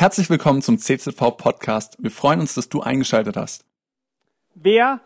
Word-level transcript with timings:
Herzlich 0.00 0.30
willkommen 0.30 0.62
zum 0.62 0.78
CZV 0.78 1.36
Podcast. 1.36 1.96
Wir 1.98 2.12
freuen 2.12 2.38
uns, 2.38 2.54
dass 2.54 2.68
du 2.68 2.80
eingeschaltet 2.80 3.36
hast. 3.36 3.64
Wer 4.54 5.00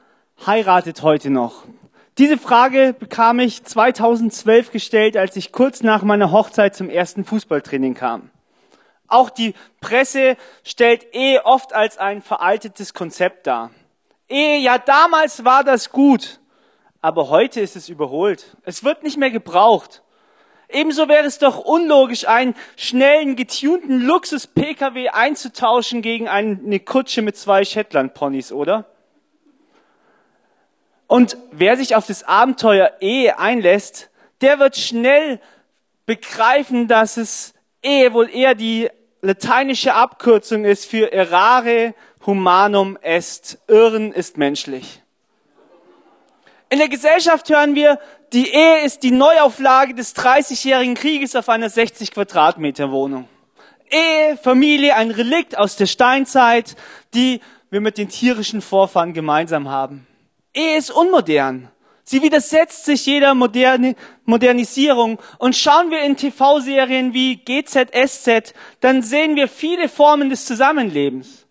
heiratet 0.45 1.03
heute 1.03 1.30
noch? 1.30 1.65
Diese 2.18 2.37
Frage 2.37 2.95
bekam 2.99 3.39
ich 3.39 3.65
2012 3.65 4.71
gestellt, 4.71 5.17
als 5.17 5.35
ich 5.37 5.51
kurz 5.51 5.83
nach 5.83 6.03
meiner 6.03 6.31
Hochzeit 6.31 6.77
zum 6.77 6.91
ersten 6.91 7.25
Fußballtraining 7.25 7.95
kam. 7.95 8.29
Auch 9.09 9.31
die 9.31 9.55
Presse 9.81 10.37
stellt 10.63 11.15
Ehe 11.15 11.47
oft 11.47 11.72
als 11.72 11.97
ein 11.97 12.21
veraltetes 12.21 12.93
Konzept 12.93 13.47
dar. 13.47 13.71
Ehe, 14.29 14.59
ja, 14.59 14.77
damals 14.77 15.43
war 15.43 15.65
das 15.65 15.88
gut, 15.88 16.38
aber 17.01 17.30
heute 17.30 17.62
ist 17.62 17.77
es 17.77 17.88
überholt. 17.88 18.59
Es 18.65 18.84
wird 18.84 19.05
nicht 19.05 19.16
mehr 19.16 19.30
gebraucht. 19.30 20.02
Ebenso 20.73 21.09
wäre 21.09 21.27
es 21.27 21.39
doch 21.39 21.59
unlogisch, 21.59 22.27
einen 22.27 22.55
schnellen, 22.77 23.37
getunten 23.37 24.01
Luxus-Pkw 24.01 25.11
einzutauschen 25.11 26.02
gegen 26.02 26.29
eine 26.29 26.80
Kutsche 26.80 27.23
mit 27.23 27.37
zwei 27.37 27.65
Shetland-Ponys, 27.65 28.53
oder? 28.53 28.87
Und 31.07 31.37
wer 31.51 31.77
sich 31.77 31.95
auf 31.95 32.07
das 32.07 32.25
Abenteuer 32.25 32.93
Ehe 33.01 33.39
einlässt, 33.39 34.11
der 34.41 34.59
wird 34.59 34.77
schnell 34.77 35.41
begreifen, 36.07 36.89
dass 36.89 37.19
es 37.19 37.52
Ehe 37.83 38.15
wohl 38.15 38.30
eher 38.30 38.55
die 38.55 38.89
lateinische 39.21 39.93
Abkürzung 39.93 40.65
ist 40.65 40.87
für 40.87 41.13
errare 41.13 41.95
humanum 42.25 42.97
est. 43.02 43.59
Irren 43.69 44.13
ist 44.13 44.39
menschlich. 44.39 45.02
In 46.73 46.79
der 46.79 46.89
Gesellschaft 46.89 47.51
hören 47.51 47.75
wir, 47.75 47.99
die 48.33 48.49
Ehe 48.49 48.83
ist 48.87 49.03
die 49.03 49.11
Neuauflage 49.11 49.93
des 49.93 50.17
30-jährigen 50.17 50.95
Krieges 50.95 51.37
auf 51.37 51.51
einer 51.51 51.69
60 51.69 52.13
Quadratmeter 52.13 52.91
Wohnung. 52.91 53.29
Ehe, 53.91 54.39
Familie, 54.39 54.97
ein 54.97 55.11
Relikt 55.11 55.59
aus 55.59 55.77
der 55.77 55.85
Steinzeit, 55.85 56.75
die 57.13 57.41
wir 57.69 57.83
mit 57.83 57.99
den 57.99 58.09
tierischen 58.09 58.63
Vorfahren 58.63 59.13
gemeinsam 59.13 59.69
haben. 59.69 60.07
Ehe 60.55 60.79
ist 60.79 60.91
unmodern. 60.91 61.69
Sie 62.05 62.23
widersetzt 62.23 62.87
sich 62.87 63.05
jeder 63.05 63.35
Moderne, 63.35 63.95
Modernisierung. 64.24 65.18
Und 65.36 65.55
schauen 65.55 65.91
wir 65.91 66.00
in 66.00 66.16
TV-Serien 66.16 67.12
wie 67.12 67.36
GZSZ, 67.36 68.55
dann 68.80 69.02
sehen 69.02 69.36
wir 69.36 69.48
viele 69.48 69.91
Formen 69.91 70.30
des 70.30 70.46
Zusammenlebens. 70.46 71.44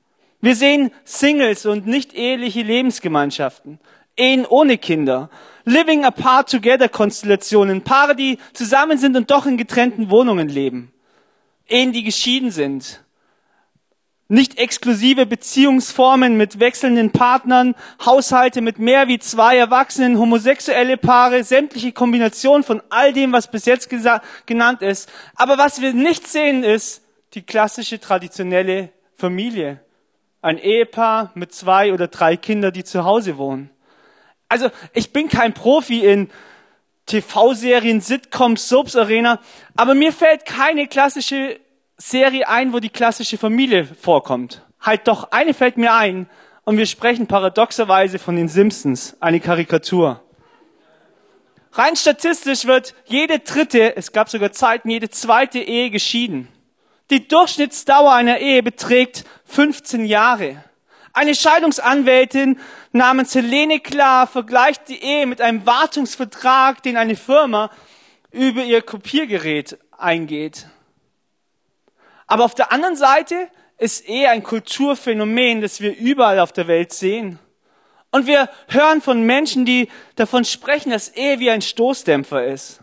Wir 0.44 0.56
sehen 0.56 0.90
Singles 1.04 1.68
und 1.68 1.86
nicht 1.86 2.16
eheliche 2.16 2.64
Lebensgemeinschaften, 2.64 3.80
Ehen 4.22 4.46
ohne 4.46 4.78
Kinder, 4.78 5.32
Living 5.66 6.06
Apart 6.06 6.52
Together 6.52 6.88
Konstellationen, 6.90 7.82
Paare, 7.82 8.16
die 8.16 8.38
zusammen 8.54 9.00
sind 9.00 9.18
und 9.18 9.32
doch 9.32 9.48
in 9.48 9.58
getrennten 9.58 10.12
Wohnungen 10.12 10.48
leben, 10.48 10.94
Ehen, 11.68 11.92
die 11.92 12.04
geschieden 12.04 12.52
sind, 12.52 13.04
nicht 14.28 14.60
exklusive 14.60 15.26
Beziehungsformen 15.26 16.38
mit 16.38 16.60
wechselnden 16.60 17.10
Partnern, 17.12 17.74
Haushalte 18.06 18.62
mit 18.62 18.78
mehr 18.78 19.08
wie 19.08 19.18
zwei 19.18 19.58
Erwachsenen, 19.58 20.20
homosexuelle 20.20 20.98
Paare, 20.98 21.44
sämtliche 21.44 21.92
Kombinationen 21.92 22.64
von 22.64 22.84
all 22.90 23.14
dem, 23.14 23.34
was 23.34 23.50
bis 23.50 23.66
jetzt 23.66 23.90
genannt 24.46 24.84
ist. 24.84 25.12
Aber 25.36 25.58
was 25.58 25.82
wir 25.82 25.94
nicht 25.94 26.28
sehen, 26.28 26.64
ist 26.64 27.02
die 27.34 27.42
klassische 27.42 28.00
traditionelle 28.00 28.92
Familie. 29.16 29.80
Ein 30.44 30.60
Ehepaar 30.60 31.32
mit 31.34 31.54
zwei 31.54 31.92
oder 31.92 32.08
drei 32.08 32.38
Kindern, 32.38 32.72
die 32.72 32.84
zu 32.84 33.04
Hause 33.04 33.38
wohnen. 33.38 33.72
Also 34.52 34.70
ich 34.92 35.14
bin 35.14 35.30
kein 35.30 35.54
Profi 35.54 36.06
in 36.06 36.30
TV-Serien, 37.06 38.02
Sitcoms, 38.02 38.68
Soaps 38.68 38.98
Arena, 38.98 39.40
aber 39.78 39.96
mir 39.96 40.12
fällt 40.12 40.46
keine 40.46 40.88
klassische 40.88 41.58
Serie 41.98 42.50
ein, 42.50 42.74
wo 42.74 42.80
die 42.80 42.90
klassische 42.90 43.38
Familie 43.38 43.86
vorkommt. 43.86 44.62
Halt 44.82 45.08
doch, 45.08 45.32
eine 45.32 45.54
fällt 45.54 45.78
mir 45.78 45.94
ein 45.94 46.30
und 46.66 46.78
wir 46.78 46.86
sprechen 46.86 47.28
paradoxerweise 47.28 48.20
von 48.20 48.36
den 48.36 48.50
Simpsons, 48.50 49.16
eine 49.22 49.40
Karikatur. 49.40 50.22
Rein 51.72 51.96
statistisch 51.96 52.66
wird 52.66 52.94
jede 53.06 53.40
dritte, 53.40 53.96
es 53.96 54.12
gab 54.12 54.28
sogar 54.28 54.52
Zeiten, 54.52 54.90
jede 54.90 55.10
zweite 55.10 55.60
Ehe 55.60 55.92
geschieden. 55.92 56.50
Die 57.10 57.26
Durchschnittsdauer 57.26 58.12
einer 58.12 58.40
Ehe 58.40 58.64
beträgt 58.64 59.24
15 59.46 60.04
Jahre. 60.04 60.62
Eine 61.14 61.36
Scheidungsanwältin 61.36 62.60
namens 62.94 63.36
Helene 63.36 63.80
Klar 63.80 64.28
vergleicht 64.28 64.88
die 64.88 65.04
Ehe 65.04 65.28
mit 65.28 65.42
einem 65.42 65.66
Wartungsvertrag, 65.66 66.82
den 66.84 66.96
eine 66.96 67.18
Firma 67.18 67.70
über 68.32 68.64
ihr 68.64 68.82
Kopiergerät 68.82 69.78
eingeht. 69.98 70.68
Aber 72.28 72.46
auf 72.46 72.56
der 72.56 72.72
anderen 72.72 72.96
Seite 72.96 73.50
ist 73.78 74.08
Ehe 74.08 74.30
ein 74.30 74.42
Kulturphänomen, 74.42 75.60
das 75.60 75.82
wir 75.82 75.98
überall 75.98 76.40
auf 76.40 76.54
der 76.54 76.68
Welt 76.68 76.94
sehen. 76.94 77.40
Und 78.12 78.26
wir 78.26 78.50
hören 78.68 79.02
von 79.02 79.24
Menschen, 79.24 79.66
die 79.66 79.90
davon 80.16 80.46
sprechen, 80.46 80.92
dass 80.92 81.10
Ehe 81.10 81.40
wie 81.40 81.50
ein 81.50 81.62
Stoßdämpfer 81.62 82.46
ist. 82.46 82.80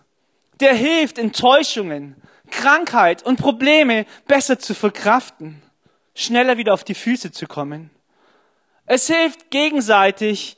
Der 0.60 0.74
hilft, 0.74 1.18
Enttäuschungen, 1.18 2.16
Krankheit 2.50 3.22
und 3.22 3.38
Probleme 3.38 4.04
besser 4.26 4.58
zu 4.58 4.74
verkraften, 4.74 5.62
schneller 6.14 6.58
wieder 6.58 6.74
auf 6.74 6.84
die 6.84 6.94
Füße 6.94 7.32
zu 7.32 7.46
kommen. 7.46 7.90
Es 8.90 9.06
hilft 9.06 9.50
gegenseitig, 9.50 10.56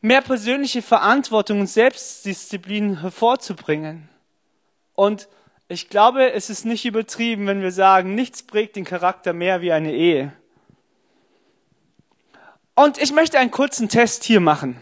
mehr 0.00 0.22
persönliche 0.22 0.80
Verantwortung 0.80 1.60
und 1.60 1.66
Selbstdisziplin 1.66 3.02
hervorzubringen. 3.02 4.08
Und 4.94 5.28
ich 5.68 5.90
glaube, 5.90 6.32
es 6.32 6.48
ist 6.48 6.64
nicht 6.64 6.86
übertrieben, 6.86 7.46
wenn 7.46 7.60
wir 7.60 7.70
sagen, 7.70 8.14
nichts 8.14 8.42
prägt 8.42 8.76
den 8.76 8.86
Charakter 8.86 9.34
mehr 9.34 9.60
wie 9.60 9.72
eine 9.72 9.92
Ehe. 9.92 10.32
Und 12.74 12.96
ich 12.96 13.12
möchte 13.12 13.38
einen 13.38 13.50
kurzen 13.50 13.90
Test 13.90 14.24
hier 14.24 14.40
machen. 14.40 14.78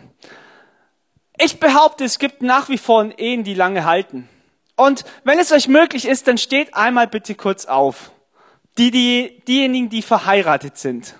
Ich 1.37 1.59
behaupte, 1.59 2.05
es 2.05 2.21
gibt 2.21 2.43
nach 2.43 2.69
wie 2.69 2.79
vor 2.79 3.11
Ehen, 3.19 3.43
die 3.43 3.55
lange 3.55 3.87
halten. 3.87 4.29
Und 4.77 5.05
wenn 5.25 5.41
es 5.41 5.51
euch 5.51 5.67
möglich 5.67 6.07
ist, 6.07 6.29
dann 6.29 6.39
steht 6.39 6.75
einmal 6.75 7.09
bitte 7.09 7.35
kurz 7.35 7.65
auf. 7.65 8.13
Die, 8.79 8.93
die, 8.93 9.43
diejenigen, 9.49 9.89
die 9.89 10.03
verheiratet 10.03 10.79
sind. 10.79 11.17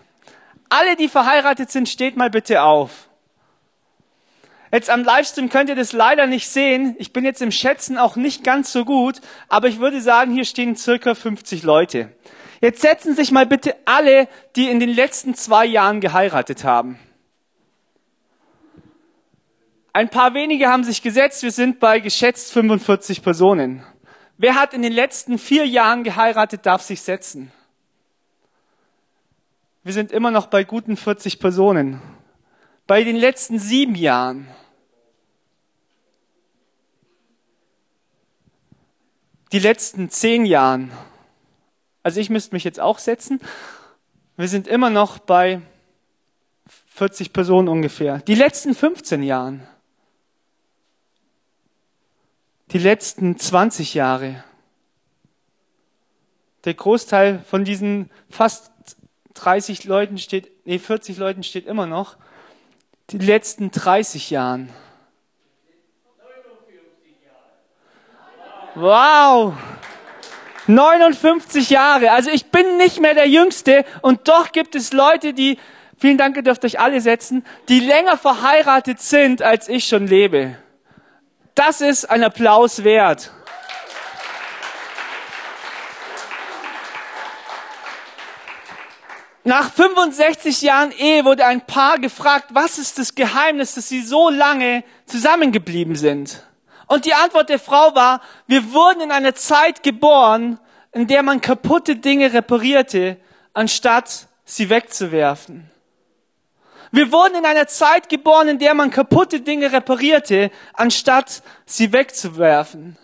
Alle, 0.69 0.97
die 0.97 1.09
verheiratet 1.09 1.71
sind, 1.71 1.89
steht 1.89 2.17
mal 2.17 2.31
bitte 2.31 2.63
auf. 2.63 3.09
Jetzt 4.71 4.91
am 4.91 5.03
Livestream 5.03 5.49
könnt 5.49 5.71
ihr 5.71 5.77
das 5.77 5.93
leider 5.93 6.27
nicht 6.27 6.49
sehen. 6.49 6.95
Ich 6.99 7.13
bin 7.13 7.25
jetzt 7.25 7.41
im 7.41 7.51
Schätzen 7.51 7.97
auch 7.97 8.17
nicht 8.17 8.45
ganz 8.45 8.71
so 8.71 8.85
gut, 8.85 9.21
aber 9.49 9.69
ich 9.69 9.79
würde 9.79 10.01
sagen, 10.01 10.33
hier 10.33 10.45
stehen 10.45 10.77
circa 10.77 11.15
50 11.15 11.63
Leute. 11.63 12.13
Jetzt 12.61 12.83
setzen 12.83 13.15
sich 13.15 13.31
mal 13.31 13.47
bitte 13.47 13.77
alle, 13.87 14.29
die 14.57 14.69
in 14.69 14.81
den 14.81 14.91
letzten 14.91 15.35
zwei 15.35 15.65
Jahren 15.65 16.01
geheiratet 16.01 16.65
haben. 16.65 16.99
Ein 19.93 20.11
paar 20.11 20.35
wenige 20.35 20.69
haben 20.69 20.85
sich 20.85 21.03
gesetzt. 21.03 21.43
Wir 21.43 21.51
sind 21.51 21.81
bei 21.81 22.01
geschätzt 22.01 22.53
45 22.53 23.23
Personen. 23.23 23.83
Wer 24.37 24.55
hat 24.55 24.75
in 24.75 24.83
den 24.83 24.93
letzten 24.93 25.39
vier 25.39 25.67
Jahren 25.67 26.05
geheiratet, 26.05 26.67
darf 26.67 26.83
sich 26.83 27.01
setzen. 27.01 27.51
Wir 29.85 29.93
sind 29.93 30.13
immer 30.13 30.31
noch 30.31 30.47
bei 30.47 30.65
guten 30.65 30.97
40 30.97 31.39
Personen. 31.39 32.01
Bei 32.87 33.05
den 33.05 33.17
letzten 33.17 33.59
sieben 33.59 33.95
Jahren. 33.95 34.49
Die 39.53 39.59
letzten 39.59 40.11
zehn 40.11 40.45
Jahren, 40.45 40.91
also 42.03 42.21
ich 42.21 42.29
müsste 42.29 42.55
mich 42.55 42.65
jetzt 42.65 42.81
auch 42.81 42.99
setzen, 42.99 43.41
wir 44.37 44.47
sind 44.47 44.69
immer 44.69 44.91
noch 44.91 45.19
bei 45.19 45.63
40 46.89 47.33
Personen 47.33 47.69
ungefähr. 47.69 48.19
Die 48.19 48.35
letzten 48.35 48.75
15 48.75 49.23
Jahren, 49.23 49.67
die 52.73 52.79
letzten 52.79 53.39
20 53.39 53.95
Jahre, 53.95 54.45
der 56.65 56.75
Großteil 56.75 57.39
von 57.49 57.65
diesen 57.65 58.11
fast 58.29 58.71
30 59.39 59.85
Leuten 59.85 60.19
steht, 60.19 60.51
nee, 60.67 60.79
40 60.79 61.17
Leuten 61.19 61.43
steht 61.43 61.67
immer 61.67 61.87
noch, 61.87 62.17
die 63.11 63.19
letzten 63.19 63.71
30 63.71 64.31
Jahren. 64.31 64.71
Wow! 68.75 69.55
59 70.67 71.71
Jahre. 71.71 72.13
Also 72.13 72.31
ich 72.31 72.47
bin 72.47 72.77
nicht 72.77 73.01
mehr 73.01 73.15
der 73.15 73.29
Jüngste 73.29 73.85
und 74.03 74.29
doch 74.29 74.53
gibt 74.53 74.75
es 74.75 74.93
Leute, 74.93 75.33
die, 75.33 75.59
vielen 75.97 76.19
Dank, 76.19 76.37
ihr 76.37 76.43
dürft 76.43 76.65
euch 76.65 76.79
alle 76.79 77.01
setzen, 77.01 77.45
die 77.69 77.81
länger 77.81 78.19
verheiratet 78.19 79.01
sind, 79.01 79.41
als 79.41 79.69
ich 79.69 79.87
schon 79.87 80.07
lebe. 80.07 80.57
Das 81.55 81.81
ist 81.81 82.05
ein 82.05 82.23
Applaus 82.23 82.85
wert. 82.85 83.33
Nach 89.49 89.73
65 89.73 90.61
Jahren 90.61 90.93
Ehe 90.93 91.25
wurde 91.25 91.47
ein 91.47 91.63
Paar 91.63 91.99
gefragt, 91.99 92.49
was 92.51 92.77
ist 92.77 92.99
das 92.99 93.15
Geheimnis, 93.15 93.77
dass 93.77 93.89
sie 93.89 94.03
so 94.03 94.29
lange 94.29 94.85
zusammengeblieben 95.07 95.97
sind? 95.97 96.47
Und 96.87 97.07
die 97.07 97.15
Antwort 97.15 97.49
der 97.49 97.59
Frau 97.59 97.95
war, 97.95 98.21
wir 98.47 98.75
wurden 98.75 99.01
in 99.01 99.11
einer 99.11 99.35
Zeit 99.35 99.83
geboren, 99.83 100.61
in 100.93 101.07
der 101.07 101.23
man 101.23 101.41
kaputte 101.41 101.97
Dinge 101.97 102.31
reparierte, 102.35 103.17
anstatt 103.55 104.29
sie 104.45 104.69
wegzuwerfen. 104.69 105.71
Wir 106.93 107.11
wurden 107.11 107.37
in 107.37 107.47
einer 107.47 107.69
Zeit 107.69 108.11
geboren, 108.11 108.49
in 108.49 108.59
der 108.59 108.75
man 108.75 108.91
kaputte 108.91 109.41
Dinge 109.41 109.73
reparierte, 109.73 110.51
anstatt 110.75 111.43
sie 111.65 111.91
wegzuwerfen. 111.95 112.99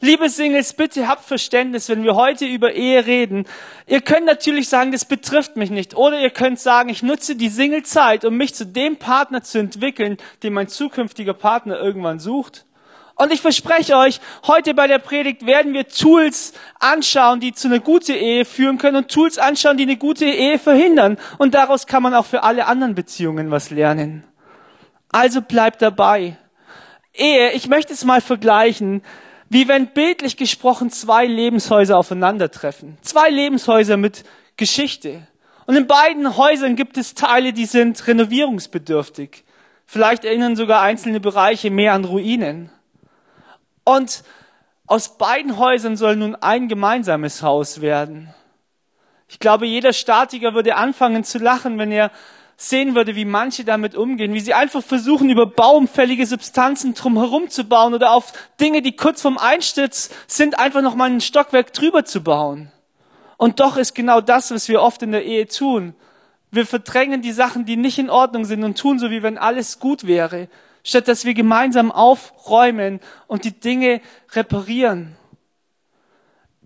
Liebe 0.00 0.28
Singles, 0.28 0.74
bitte 0.74 1.08
habt 1.08 1.24
Verständnis, 1.24 1.88
wenn 1.88 2.02
wir 2.04 2.16
heute 2.16 2.44
über 2.44 2.74
Ehe 2.74 3.06
reden. 3.06 3.46
Ihr 3.86 4.02
könnt 4.02 4.26
natürlich 4.26 4.68
sagen, 4.68 4.92
das 4.92 5.06
betrifft 5.06 5.56
mich 5.56 5.70
nicht. 5.70 5.96
Oder 5.96 6.20
ihr 6.20 6.28
könnt 6.28 6.60
sagen, 6.60 6.90
ich 6.90 7.02
nutze 7.02 7.34
die 7.34 7.48
Singlezeit, 7.48 8.26
um 8.26 8.36
mich 8.36 8.54
zu 8.54 8.66
dem 8.66 8.98
Partner 8.98 9.42
zu 9.42 9.58
entwickeln, 9.58 10.18
den 10.42 10.52
mein 10.52 10.68
zukünftiger 10.68 11.32
Partner 11.32 11.78
irgendwann 11.80 12.18
sucht. 12.18 12.66
Und 13.14 13.32
ich 13.32 13.40
verspreche 13.40 13.96
euch, 13.96 14.20
heute 14.46 14.74
bei 14.74 14.86
der 14.86 14.98
Predigt 14.98 15.46
werden 15.46 15.72
wir 15.72 15.88
Tools 15.88 16.52
anschauen, 16.78 17.40
die 17.40 17.54
zu 17.54 17.68
einer 17.68 17.78
guten 17.78 18.12
Ehe 18.12 18.44
führen 18.44 18.76
können 18.76 18.98
und 18.98 19.10
Tools 19.10 19.38
anschauen, 19.38 19.78
die 19.78 19.84
eine 19.84 19.96
gute 19.96 20.26
Ehe 20.26 20.58
verhindern. 20.58 21.16
Und 21.38 21.54
daraus 21.54 21.86
kann 21.86 22.02
man 22.02 22.12
auch 22.12 22.26
für 22.26 22.42
alle 22.42 22.66
anderen 22.66 22.94
Beziehungen 22.94 23.50
was 23.50 23.70
lernen. 23.70 24.24
Also 25.10 25.40
bleibt 25.40 25.80
dabei. 25.80 26.36
Ehe, 27.14 27.52
ich 27.52 27.68
möchte 27.68 27.94
es 27.94 28.04
mal 28.04 28.20
vergleichen, 28.20 29.00
wie 29.48 29.68
wenn 29.68 29.88
bildlich 29.88 30.36
gesprochen 30.36 30.90
zwei 30.90 31.26
Lebenshäuser 31.26 31.96
aufeinandertreffen. 31.96 32.98
Zwei 33.02 33.30
Lebenshäuser 33.30 33.96
mit 33.96 34.24
Geschichte. 34.56 35.26
Und 35.66 35.76
in 35.76 35.86
beiden 35.86 36.36
Häusern 36.36 36.76
gibt 36.76 36.96
es 36.96 37.14
Teile, 37.14 37.52
die 37.52 37.66
sind 37.66 38.06
renovierungsbedürftig. 38.06 39.44
Vielleicht 39.84 40.24
erinnern 40.24 40.56
sogar 40.56 40.82
einzelne 40.82 41.20
Bereiche 41.20 41.70
mehr 41.70 41.92
an 41.92 42.04
Ruinen. 42.04 42.70
Und 43.84 44.24
aus 44.86 45.16
beiden 45.18 45.58
Häusern 45.58 45.96
soll 45.96 46.16
nun 46.16 46.34
ein 46.36 46.68
gemeinsames 46.68 47.42
Haus 47.42 47.80
werden. 47.80 48.34
Ich 49.28 49.40
glaube, 49.40 49.66
jeder 49.66 49.92
Statiker 49.92 50.54
würde 50.54 50.76
anfangen 50.76 51.24
zu 51.24 51.38
lachen, 51.38 51.78
wenn 51.78 51.90
er 51.90 52.12
sehen 52.56 52.94
würde, 52.94 53.16
wie 53.16 53.24
manche 53.24 53.64
damit 53.64 53.94
umgehen, 53.94 54.32
wie 54.32 54.40
sie 54.40 54.54
einfach 54.54 54.82
versuchen, 54.82 55.28
über 55.28 55.46
baumfällige 55.46 56.26
Substanzen 56.26 56.94
drumherum 56.94 57.50
zu 57.50 57.64
bauen 57.64 57.94
oder 57.94 58.12
auf 58.12 58.32
Dinge, 58.60 58.82
die 58.82 58.96
kurz 58.96 59.22
vorm 59.22 59.38
Einsturz 59.38 60.10
sind, 60.26 60.58
einfach 60.58 60.82
noch 60.82 60.94
mal 60.94 61.10
ein 61.10 61.20
Stockwerk 61.20 61.72
drüber 61.72 62.04
zu 62.04 62.22
bauen. 62.22 62.72
Und 63.36 63.60
doch 63.60 63.76
ist 63.76 63.94
genau 63.94 64.20
das, 64.20 64.50
was 64.50 64.68
wir 64.68 64.80
oft 64.80 65.02
in 65.02 65.12
der 65.12 65.24
Ehe 65.24 65.46
tun. 65.46 65.94
Wir 66.50 66.64
verdrängen 66.64 67.20
die 67.20 67.32
Sachen, 67.32 67.66
die 67.66 67.76
nicht 67.76 67.98
in 67.98 68.08
Ordnung 68.08 68.46
sind 68.46 68.64
und 68.64 68.78
tun 68.78 68.98
so, 68.98 69.10
wie 69.10 69.22
wenn 69.22 69.36
alles 69.36 69.78
gut 69.78 70.06
wäre 70.06 70.48
statt 70.86 71.08
dass 71.08 71.24
wir 71.24 71.34
gemeinsam 71.34 71.90
aufräumen 71.90 73.00
und 73.26 73.44
die 73.44 73.58
Dinge 73.58 74.00
reparieren. 74.32 75.16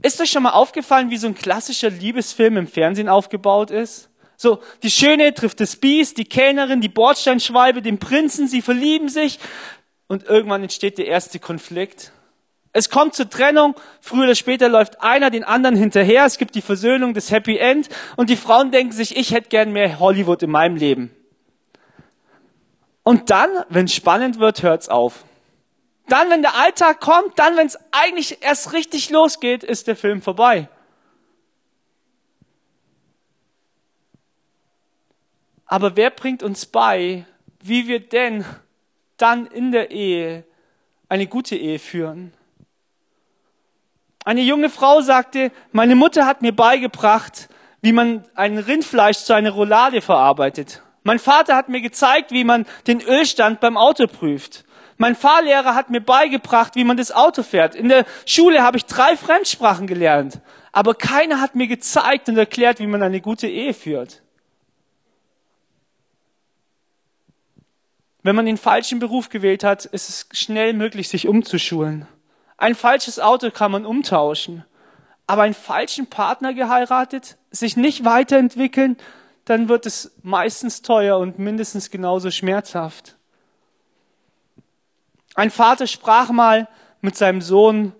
Ist 0.02 0.20
euch 0.20 0.30
schon 0.30 0.42
mal 0.42 0.50
aufgefallen, 0.50 1.08
wie 1.10 1.16
so 1.16 1.26
ein 1.26 1.34
klassischer 1.34 1.88
Liebesfilm 1.88 2.58
im 2.58 2.66
Fernsehen 2.66 3.08
aufgebaut 3.08 3.70
ist? 3.70 4.09
So, 4.42 4.60
die 4.82 4.90
Schöne 4.90 5.34
trifft 5.34 5.60
das 5.60 5.76
Biest, 5.76 6.16
die 6.16 6.24
Kellnerin, 6.24 6.80
die 6.80 6.88
Bordsteinschwalbe, 6.88 7.82
den 7.82 7.98
Prinzen, 7.98 8.48
sie 8.48 8.62
verlieben 8.62 9.10
sich 9.10 9.38
und 10.06 10.24
irgendwann 10.24 10.62
entsteht 10.62 10.96
der 10.96 11.08
erste 11.08 11.38
Konflikt. 11.38 12.10
Es 12.72 12.88
kommt 12.88 13.14
zur 13.14 13.28
Trennung, 13.28 13.74
früher 14.00 14.22
oder 14.22 14.34
später 14.34 14.70
läuft 14.70 15.02
einer 15.02 15.28
den 15.28 15.44
anderen 15.44 15.76
hinterher, 15.76 16.24
es 16.24 16.38
gibt 16.38 16.54
die 16.54 16.62
Versöhnung, 16.62 17.12
das 17.12 17.30
Happy 17.30 17.58
End 17.58 17.90
und 18.16 18.30
die 18.30 18.36
Frauen 18.36 18.70
denken 18.70 18.92
sich, 18.92 19.14
ich 19.14 19.34
hätte 19.34 19.50
gern 19.50 19.74
mehr 19.74 20.00
Hollywood 20.00 20.42
in 20.42 20.50
meinem 20.50 20.76
Leben. 20.76 21.14
Und 23.02 23.28
dann, 23.28 23.50
wenn 23.68 23.84
es 23.84 23.94
spannend 23.94 24.38
wird, 24.38 24.62
hört's 24.62 24.88
auf. 24.88 25.26
Dann, 26.08 26.30
wenn 26.30 26.40
der 26.40 26.54
Alltag 26.54 27.00
kommt, 27.00 27.38
dann, 27.38 27.58
wenn 27.58 27.66
es 27.66 27.78
eigentlich 27.92 28.38
erst 28.40 28.72
richtig 28.72 29.10
losgeht, 29.10 29.64
ist 29.64 29.86
der 29.86 29.96
Film 29.96 30.22
vorbei. 30.22 30.70
Aber 35.70 35.94
wer 35.94 36.10
bringt 36.10 36.42
uns 36.42 36.66
bei, 36.66 37.24
wie 37.62 37.86
wir 37.86 38.00
denn 38.00 38.44
dann 39.18 39.46
in 39.46 39.70
der 39.70 39.92
Ehe 39.92 40.42
eine 41.08 41.28
gute 41.28 41.54
Ehe 41.54 41.78
führen? 41.78 42.32
Eine 44.24 44.40
junge 44.40 44.68
Frau 44.68 45.00
sagte, 45.00 45.52
meine 45.70 45.94
Mutter 45.94 46.26
hat 46.26 46.42
mir 46.42 46.50
beigebracht, 46.50 47.48
wie 47.82 47.92
man 47.92 48.24
ein 48.34 48.58
Rindfleisch 48.58 49.18
zu 49.18 49.32
einer 49.32 49.52
Roulade 49.52 50.00
verarbeitet. 50.00 50.82
Mein 51.04 51.20
Vater 51.20 51.54
hat 51.54 51.68
mir 51.68 51.80
gezeigt, 51.80 52.32
wie 52.32 52.42
man 52.42 52.66
den 52.88 53.00
Ölstand 53.00 53.60
beim 53.60 53.76
Auto 53.76 54.08
prüft. 54.08 54.64
Mein 54.96 55.14
Fahrlehrer 55.14 55.76
hat 55.76 55.88
mir 55.88 56.00
beigebracht, 56.00 56.74
wie 56.74 56.84
man 56.84 56.96
das 56.96 57.12
Auto 57.12 57.44
fährt. 57.44 57.76
In 57.76 57.88
der 57.88 58.06
Schule 58.26 58.64
habe 58.64 58.76
ich 58.76 58.86
drei 58.86 59.16
Fremdsprachen 59.16 59.86
gelernt. 59.86 60.40
Aber 60.72 60.94
keiner 60.94 61.40
hat 61.40 61.54
mir 61.54 61.68
gezeigt 61.68 62.28
und 62.28 62.36
erklärt, 62.36 62.80
wie 62.80 62.88
man 62.88 63.04
eine 63.04 63.20
gute 63.20 63.46
Ehe 63.46 63.72
führt. 63.72 64.20
Wenn 68.22 68.36
man 68.36 68.46
den 68.46 68.58
falschen 68.58 68.98
Beruf 68.98 69.28
gewählt 69.28 69.64
hat, 69.64 69.86
ist 69.86 70.08
es 70.08 70.28
schnell 70.32 70.74
möglich, 70.74 71.08
sich 71.08 71.26
umzuschulen. 71.26 72.06
Ein 72.58 72.74
falsches 72.74 73.18
Auto 73.18 73.50
kann 73.50 73.72
man 73.72 73.86
umtauschen. 73.86 74.64
Aber 75.26 75.42
einen 75.42 75.54
falschen 75.54 76.08
Partner 76.08 76.52
geheiratet, 76.52 77.38
sich 77.50 77.76
nicht 77.76 78.04
weiterentwickeln, 78.04 78.96
dann 79.44 79.68
wird 79.68 79.86
es 79.86 80.12
meistens 80.22 80.82
teuer 80.82 81.18
und 81.18 81.38
mindestens 81.38 81.90
genauso 81.90 82.30
schmerzhaft. 82.30 83.16
Ein 85.34 85.50
Vater 85.50 85.86
sprach 85.86 86.30
mal 86.30 86.68
mit 87.00 87.16
seinem 87.16 87.40
Sohn 87.40 87.92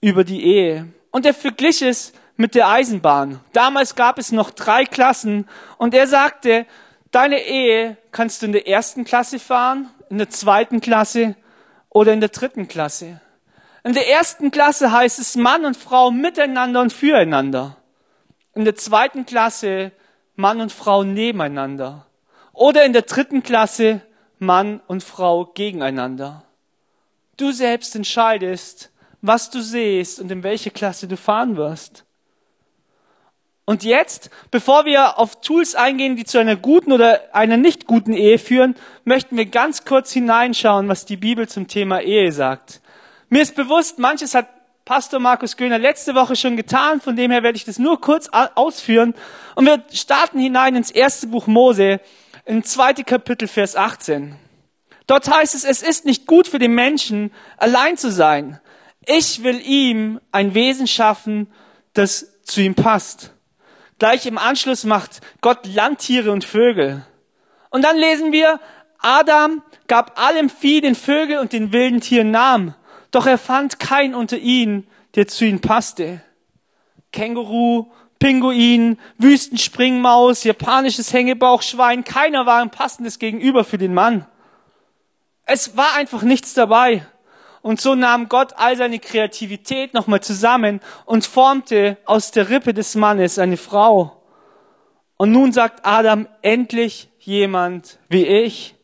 über 0.00 0.24
die 0.24 0.42
Ehe 0.42 0.88
und 1.10 1.26
er 1.26 1.34
verglich 1.34 1.82
es 1.82 2.12
mit 2.36 2.54
der 2.54 2.68
Eisenbahn. 2.68 3.40
Damals 3.52 3.94
gab 3.94 4.18
es 4.18 4.32
noch 4.32 4.50
drei 4.50 4.84
Klassen 4.84 5.46
und 5.76 5.94
er 5.94 6.06
sagte, 6.06 6.66
deine 7.10 7.42
Ehe 7.44 7.96
kannst 8.12 8.42
du 8.42 8.46
in 8.46 8.52
der 8.52 8.66
ersten 8.66 9.04
Klasse 9.04 9.38
fahren, 9.38 9.88
in 10.08 10.18
der 10.18 10.30
zweiten 10.30 10.80
Klasse 10.80 11.36
oder 11.88 12.12
in 12.12 12.20
der 12.20 12.30
dritten 12.30 12.68
Klasse. 12.68 13.20
In 13.82 13.94
der 13.94 14.08
ersten 14.10 14.50
Klasse 14.50 14.92
heißt 14.92 15.18
es 15.18 15.36
Mann 15.36 15.64
und 15.64 15.76
Frau 15.76 16.10
miteinander 16.10 16.80
und 16.80 16.92
füreinander. 16.92 17.76
In 18.54 18.64
der 18.64 18.76
zweiten 18.76 19.24
Klasse 19.26 19.92
Mann 20.36 20.60
und 20.60 20.72
Frau 20.72 21.02
nebeneinander. 21.02 22.06
Oder 22.52 22.84
in 22.84 22.92
der 22.92 23.02
dritten 23.02 23.42
Klasse 23.42 24.02
Mann 24.38 24.80
und 24.86 25.02
Frau 25.02 25.46
gegeneinander. 25.46 26.44
Du 27.36 27.52
selbst 27.52 27.94
entscheidest, 27.94 28.90
was 29.22 29.50
du 29.50 29.60
siehst 29.60 30.20
und 30.20 30.30
in 30.30 30.42
welche 30.42 30.70
Klasse 30.70 31.08
du 31.08 31.16
fahren 31.16 31.56
wirst. 31.56 32.04
Und 33.70 33.84
jetzt, 33.84 34.30
bevor 34.50 34.84
wir 34.84 35.16
auf 35.16 35.42
Tools 35.42 35.76
eingehen, 35.76 36.16
die 36.16 36.24
zu 36.24 36.38
einer 36.38 36.56
guten 36.56 36.90
oder 36.90 37.20
einer 37.32 37.56
nicht 37.56 37.86
guten 37.86 38.14
Ehe 38.14 38.40
führen, 38.40 38.74
möchten 39.04 39.36
wir 39.36 39.46
ganz 39.46 39.84
kurz 39.84 40.10
hineinschauen, 40.10 40.88
was 40.88 41.06
die 41.06 41.16
Bibel 41.16 41.48
zum 41.48 41.68
Thema 41.68 42.00
Ehe 42.00 42.32
sagt. 42.32 42.80
Mir 43.28 43.42
ist 43.42 43.54
bewusst, 43.54 44.00
manches 44.00 44.34
hat 44.34 44.48
Pastor 44.84 45.20
Markus 45.20 45.56
Göhner 45.56 45.78
letzte 45.78 46.16
Woche 46.16 46.34
schon 46.34 46.56
getan, 46.56 47.00
von 47.00 47.14
dem 47.14 47.30
her 47.30 47.44
werde 47.44 47.54
ich 47.54 47.64
das 47.64 47.78
nur 47.78 48.00
kurz 48.00 48.28
ausführen. 48.56 49.14
Und 49.54 49.66
wir 49.66 49.84
starten 49.92 50.40
hinein 50.40 50.74
ins 50.74 50.90
erste 50.90 51.28
Buch 51.28 51.46
Mose, 51.46 52.00
in 52.46 52.64
zweite 52.64 53.04
Kapitel, 53.04 53.46
Vers 53.46 53.76
18. 53.76 54.34
Dort 55.06 55.32
heißt 55.32 55.54
es, 55.54 55.62
es 55.62 55.82
ist 55.82 56.06
nicht 56.06 56.26
gut 56.26 56.48
für 56.48 56.58
den 56.58 56.74
Menschen, 56.74 57.30
allein 57.56 57.96
zu 57.96 58.10
sein. 58.10 58.58
Ich 59.06 59.44
will 59.44 59.60
ihm 59.64 60.20
ein 60.32 60.54
Wesen 60.54 60.88
schaffen, 60.88 61.46
das 61.92 62.42
zu 62.42 62.62
ihm 62.62 62.74
passt. 62.74 63.32
Gleich 64.00 64.24
im 64.24 64.38
Anschluss 64.38 64.84
macht 64.84 65.20
Gott 65.42 65.66
Landtiere 65.66 66.32
und 66.32 66.42
Vögel. 66.42 67.04
Und 67.68 67.84
dann 67.84 67.98
lesen 67.98 68.32
wir, 68.32 68.58
Adam 68.98 69.62
gab 69.88 70.18
allem 70.18 70.48
Vieh, 70.48 70.80
den 70.80 70.94
Vögeln 70.94 71.38
und 71.38 71.52
den 71.52 71.70
wilden 71.70 72.00
Tieren 72.00 72.30
Namen. 72.30 72.74
Doch 73.10 73.26
er 73.26 73.36
fand 73.36 73.78
keinen 73.78 74.14
unter 74.14 74.38
ihnen, 74.38 74.86
der 75.16 75.28
zu 75.28 75.44
ihnen 75.44 75.60
passte. 75.60 76.22
Känguru, 77.12 77.92
Pinguin, 78.18 78.98
Wüstenspringmaus, 79.18 80.44
japanisches 80.44 81.12
Hängebauchschwein, 81.12 82.02
keiner 82.02 82.46
war 82.46 82.62
ein 82.62 82.70
passendes 82.70 83.18
Gegenüber 83.18 83.64
für 83.64 83.78
den 83.78 83.92
Mann. 83.92 84.26
Es 85.44 85.76
war 85.76 85.94
einfach 85.96 86.22
nichts 86.22 86.54
dabei. 86.54 87.06
Und 87.62 87.80
so 87.80 87.94
nahm 87.94 88.28
Gott 88.28 88.54
all 88.56 88.76
seine 88.76 88.98
Kreativität 88.98 89.92
nochmal 89.92 90.20
zusammen 90.20 90.80
und 91.04 91.26
formte 91.26 91.98
aus 92.06 92.30
der 92.30 92.48
Rippe 92.48 92.72
des 92.72 92.94
Mannes 92.94 93.38
eine 93.38 93.56
Frau. 93.56 94.22
Und 95.16 95.32
nun 95.32 95.52
sagt 95.52 95.84
Adam, 95.84 96.26
endlich 96.40 97.10
jemand 97.18 97.98
wie 98.08 98.24
ich. 98.24 98.74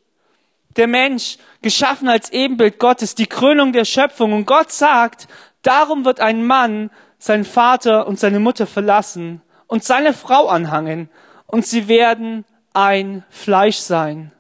Der 0.77 0.87
Mensch 0.87 1.39
geschaffen 1.63 2.09
als 2.09 2.31
Ebenbild 2.31 2.79
Gottes, 2.79 3.15
die 3.15 3.27
Krönung 3.27 3.73
der 3.73 3.87
Schöpfung. 3.87 4.35
Und 4.35 4.47
Gott 4.47 4.71
sagt, 4.71 5.29
darum 5.63 6.05
wird 6.05 6.21
ein 6.21 6.45
Mann 6.45 6.91
seinen 7.19 7.47
Vater 7.47 8.07
und 8.07 8.19
seine 8.19 8.41
Mutter 8.41 8.67
verlassen 8.67 9.41
und 9.67 9.85
seine 9.85 10.13
Frau 10.13 10.49
anhangen 10.49 11.09
und 11.47 11.67
sie 11.67 11.89
werden 11.89 12.45
ein 12.73 13.25
Fleisch 13.31 13.79
sein. 13.79 14.33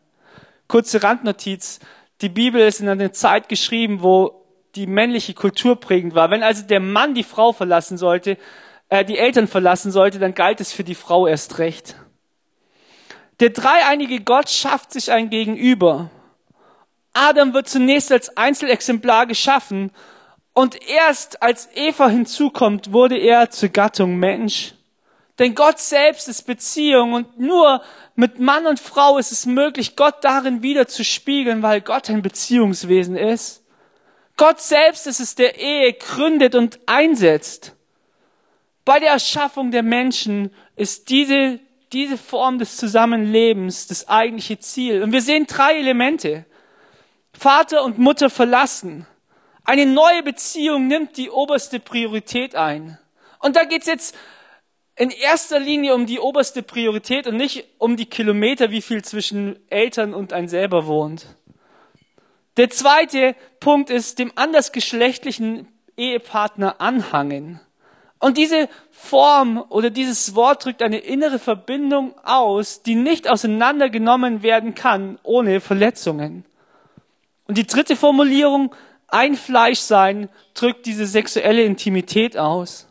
Kurze 0.68 1.02
Randnotiz. 1.02 1.80
Die 2.22 2.28
Bibel 2.28 2.60
ist 2.60 2.80
in 2.80 2.88
einer 2.88 3.12
Zeit 3.12 3.48
geschrieben, 3.48 4.02
wo 4.02 4.42
die 4.74 4.86
männliche 4.86 5.34
Kultur 5.34 5.76
prägend 5.76 6.14
war. 6.14 6.30
Wenn 6.30 6.42
also 6.42 6.64
der 6.64 6.80
Mann 6.80 7.14
die 7.14 7.24
Frau 7.24 7.52
verlassen 7.52 7.98
sollte, 7.98 8.38
äh, 8.88 9.04
die 9.04 9.18
Eltern 9.18 9.48
verlassen 9.48 9.90
sollte, 9.90 10.18
dann 10.18 10.34
galt 10.34 10.60
es 10.60 10.72
für 10.72 10.84
die 10.84 10.94
Frau 10.94 11.26
erst 11.26 11.58
recht. 11.58 11.96
Der 13.40 13.50
dreieinige 13.50 14.20
Gott 14.20 14.48
schafft 14.48 14.92
sich 14.92 15.12
ein 15.12 15.28
Gegenüber. 15.28 16.10
Adam 17.12 17.52
wird 17.54 17.68
zunächst 17.68 18.12
als 18.12 18.36
Einzelexemplar 18.36 19.26
geschaffen 19.26 19.90
und 20.52 20.78
erst 20.88 21.42
als 21.42 21.68
Eva 21.74 22.08
hinzukommt, 22.08 22.92
wurde 22.92 23.18
er 23.18 23.50
zur 23.50 23.68
Gattung 23.68 24.16
Mensch. 24.16 24.74
Denn 25.38 25.54
Gott 25.54 25.78
selbst 25.78 26.28
ist 26.28 26.42
Beziehung 26.46 27.12
und 27.12 27.38
nur 27.38 27.82
mit 28.14 28.38
Mann 28.38 28.66
und 28.66 28.80
Frau 28.80 29.18
ist 29.18 29.32
es 29.32 29.44
möglich, 29.44 29.94
Gott 29.94 30.16
darin 30.22 30.62
wieder 30.62 30.88
zu 30.88 31.04
spiegeln, 31.04 31.62
weil 31.62 31.82
Gott 31.82 32.08
ein 32.08 32.22
Beziehungswesen 32.22 33.16
ist. 33.16 33.62
Gott 34.38 34.60
selbst 34.60 35.06
ist 35.06 35.20
es, 35.20 35.34
der 35.34 35.58
Ehe 35.58 35.92
gründet 35.92 36.54
und 36.54 36.78
einsetzt. 36.86 37.74
Bei 38.84 38.98
der 38.98 39.10
Erschaffung 39.10 39.70
der 39.70 39.82
Menschen 39.82 40.54
ist 40.74 41.10
diese, 41.10 41.58
diese 41.92 42.16
Form 42.16 42.58
des 42.58 42.76
Zusammenlebens 42.76 43.88
das 43.88 44.08
eigentliche 44.08 44.58
Ziel. 44.58 45.02
Und 45.02 45.12
wir 45.12 45.22
sehen 45.22 45.46
drei 45.46 45.76
Elemente. 45.78 46.46
Vater 47.32 47.84
und 47.84 47.98
Mutter 47.98 48.30
verlassen. 48.30 49.06
Eine 49.64 49.84
neue 49.84 50.22
Beziehung 50.22 50.86
nimmt 50.86 51.16
die 51.16 51.30
oberste 51.30 51.80
Priorität 51.80 52.54
ein. 52.54 52.98
Und 53.40 53.56
da 53.56 53.64
geht's 53.64 53.86
jetzt 53.86 54.14
in 54.96 55.10
erster 55.10 55.60
Linie 55.60 55.94
um 55.94 56.06
die 56.06 56.18
oberste 56.18 56.62
Priorität 56.62 57.26
und 57.26 57.36
nicht 57.36 57.64
um 57.78 57.96
die 57.96 58.06
Kilometer, 58.06 58.70
wie 58.70 58.80
viel 58.80 59.04
zwischen 59.04 59.58
Eltern 59.68 60.14
und 60.14 60.32
ein 60.32 60.48
selber 60.48 60.86
wohnt. 60.86 61.26
Der 62.56 62.70
zweite 62.70 63.36
Punkt 63.60 63.90
ist 63.90 64.18
dem 64.18 64.32
andersgeschlechtlichen 64.34 65.68
Ehepartner 65.98 66.80
anhangen. 66.80 67.60
Und 68.18 68.38
diese 68.38 68.70
Form 68.90 69.62
oder 69.68 69.90
dieses 69.90 70.34
Wort 70.34 70.64
drückt 70.64 70.82
eine 70.82 70.98
innere 70.98 71.38
Verbindung 71.38 72.14
aus, 72.24 72.82
die 72.82 72.94
nicht 72.94 73.28
auseinandergenommen 73.28 74.42
werden 74.42 74.74
kann 74.74 75.18
ohne 75.22 75.60
Verletzungen. 75.60 76.46
Und 77.46 77.58
die 77.58 77.66
dritte 77.66 77.94
Formulierung, 77.94 78.74
ein 79.08 79.34
Fleisch 79.34 79.80
sein, 79.80 80.30
drückt 80.54 80.86
diese 80.86 81.06
sexuelle 81.06 81.62
Intimität 81.62 82.38
aus. 82.38 82.88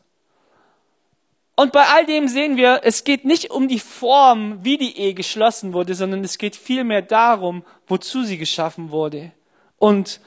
Und 1.56 1.72
bei 1.72 1.84
all 1.86 2.06
dem 2.06 2.28
sehen 2.28 2.58
wir, 2.58 2.82
es 2.84 3.06
geht 3.06 3.24
nicht 3.24 3.52
um 3.52 3.68
die 3.68 3.80
Form, 3.80 4.60
wie 4.64 4.78
die 4.78 4.98
Ehe 4.98 5.14
geschlossen 5.14 5.72
wurde, 5.72 5.96
sondern 5.96 6.24
es 6.24 6.38
geht 6.38 6.56
vielmehr 6.56 7.02
darum, 7.02 7.64
wozu 7.88 8.24
sie 8.24 8.38
geschaffen 8.38 8.92
wurde. 8.92 9.32
Und 9.78 10.20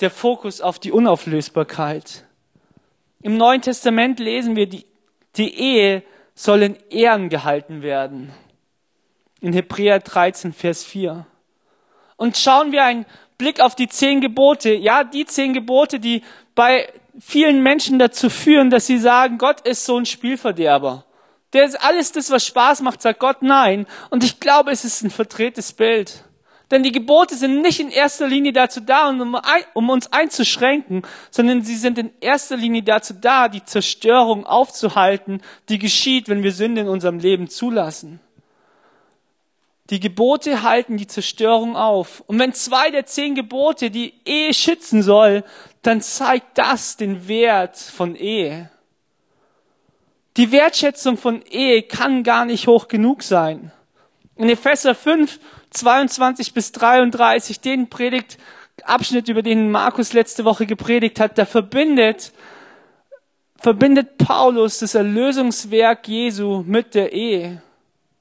der 0.00 0.10
Fokus 0.10 0.60
auf 0.60 0.78
die 0.78 0.92
Unauflösbarkeit. 0.92 2.24
Im 3.22 3.36
Neuen 3.36 3.62
Testament 3.62 4.20
lesen 4.20 4.56
wir, 4.56 4.68
die, 4.68 4.84
die 5.36 5.58
Ehe 5.58 6.02
soll 6.34 6.62
in 6.62 6.76
Ehren 6.90 7.30
gehalten 7.30 7.82
werden. 7.82 8.32
In 9.40 9.52
Hebräer 9.52 10.00
13, 10.00 10.52
Vers 10.52 10.84
4. 10.84 11.26
Und 12.16 12.36
schauen 12.36 12.72
wir 12.72 12.84
einen 12.84 13.06
Blick 13.38 13.60
auf 13.60 13.74
die 13.74 13.88
zehn 13.88 14.20
Gebote. 14.20 14.74
Ja, 14.74 15.02
die 15.04 15.24
zehn 15.24 15.52
Gebote, 15.52 15.98
die 15.98 16.22
bei 16.54 16.92
vielen 17.20 17.62
Menschen 17.62 17.98
dazu 17.98 18.30
führen, 18.30 18.70
dass 18.70 18.86
sie 18.86 18.98
sagen, 18.98 19.38
Gott 19.38 19.60
ist 19.62 19.84
so 19.84 19.96
ein 19.96 20.06
Spielverderber. 20.06 21.04
Der 21.52 21.64
ist 21.64 21.82
alles 21.82 22.12
das, 22.12 22.30
was 22.30 22.46
Spaß 22.46 22.82
macht, 22.82 23.00
sagt 23.02 23.20
Gott 23.20 23.42
nein. 23.42 23.86
Und 24.10 24.22
ich 24.22 24.40
glaube, 24.40 24.70
es 24.70 24.84
ist 24.84 25.02
ein 25.02 25.10
verdrehtes 25.10 25.72
Bild. 25.72 26.24
Denn 26.70 26.82
die 26.82 26.92
Gebote 26.92 27.34
sind 27.34 27.62
nicht 27.62 27.80
in 27.80 27.88
erster 27.88 28.28
Linie 28.28 28.52
dazu 28.52 28.80
da, 28.80 29.08
um, 29.72 29.90
uns 29.90 30.12
einzuschränken, 30.12 31.02
sondern 31.30 31.62
sie 31.62 31.76
sind 31.76 31.96
in 31.96 32.10
erster 32.20 32.58
Linie 32.58 32.82
dazu 32.82 33.14
da, 33.14 33.48
die 33.48 33.64
Zerstörung 33.64 34.44
aufzuhalten, 34.44 35.40
die 35.70 35.78
geschieht, 35.78 36.28
wenn 36.28 36.42
wir 36.42 36.52
Sünde 36.52 36.82
in 36.82 36.88
unserem 36.88 37.20
Leben 37.20 37.48
zulassen. 37.48 38.20
Die 39.90 40.00
Gebote 40.00 40.62
halten 40.62 40.98
die 40.98 41.06
Zerstörung 41.06 41.76
auf. 41.76 42.22
Und 42.26 42.38
wenn 42.38 42.52
zwei 42.52 42.90
der 42.90 43.06
zehn 43.06 43.34
Gebote 43.34 43.90
die 43.90 44.14
Ehe 44.24 44.52
schützen 44.52 45.02
soll, 45.02 45.44
dann 45.82 46.02
zeigt 46.02 46.58
das 46.58 46.96
den 46.96 47.26
Wert 47.26 47.78
von 47.78 48.14
Ehe. 48.14 48.70
Die 50.36 50.52
Wertschätzung 50.52 51.16
von 51.16 51.42
Ehe 51.42 51.82
kann 51.82 52.22
gar 52.22 52.44
nicht 52.44 52.66
hoch 52.66 52.88
genug 52.88 53.22
sein. 53.22 53.72
In 54.36 54.48
Epheser 54.48 54.94
5 54.94 55.40
22 55.70 56.54
bis 56.54 56.72
33, 56.72 57.60
den 57.60 57.90
Predigtabschnitt, 57.90 59.28
über 59.28 59.42
den 59.42 59.70
Markus 59.70 60.12
letzte 60.12 60.44
Woche 60.44 60.66
gepredigt 60.66 61.20
hat, 61.20 61.36
da 61.38 61.44
verbindet, 61.44 62.32
verbindet 63.56 64.18
Paulus 64.18 64.78
das 64.78 64.94
Erlösungswerk 64.94 66.08
Jesu 66.08 66.62
mit 66.66 66.94
der 66.94 67.12
Ehe. 67.12 67.62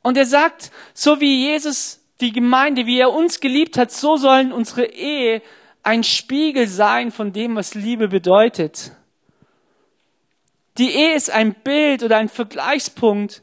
Und 0.07 0.15
er 0.15 0.25
sagt, 0.25 0.71
so 0.93 1.19
wie 1.19 1.49
Jesus 1.49 1.99
die 2.21 2.31
Gemeinde, 2.31 2.85
wie 2.85 2.97
er 2.97 3.11
uns 3.11 3.41
geliebt 3.41 3.77
hat, 3.77 3.91
so 3.91 4.15
sollen 4.15 4.53
unsere 4.53 4.85
Ehe 4.85 5.41
ein 5.83 6.05
Spiegel 6.05 6.69
sein 6.69 7.11
von 7.11 7.33
dem, 7.33 7.57
was 7.57 7.73
Liebe 7.73 8.07
bedeutet. 8.07 8.93
Die 10.77 10.91
Ehe 10.91 11.13
ist 11.13 11.29
ein 11.29 11.53
Bild 11.55 12.03
oder 12.03 12.15
ein 12.15 12.29
Vergleichspunkt, 12.29 13.41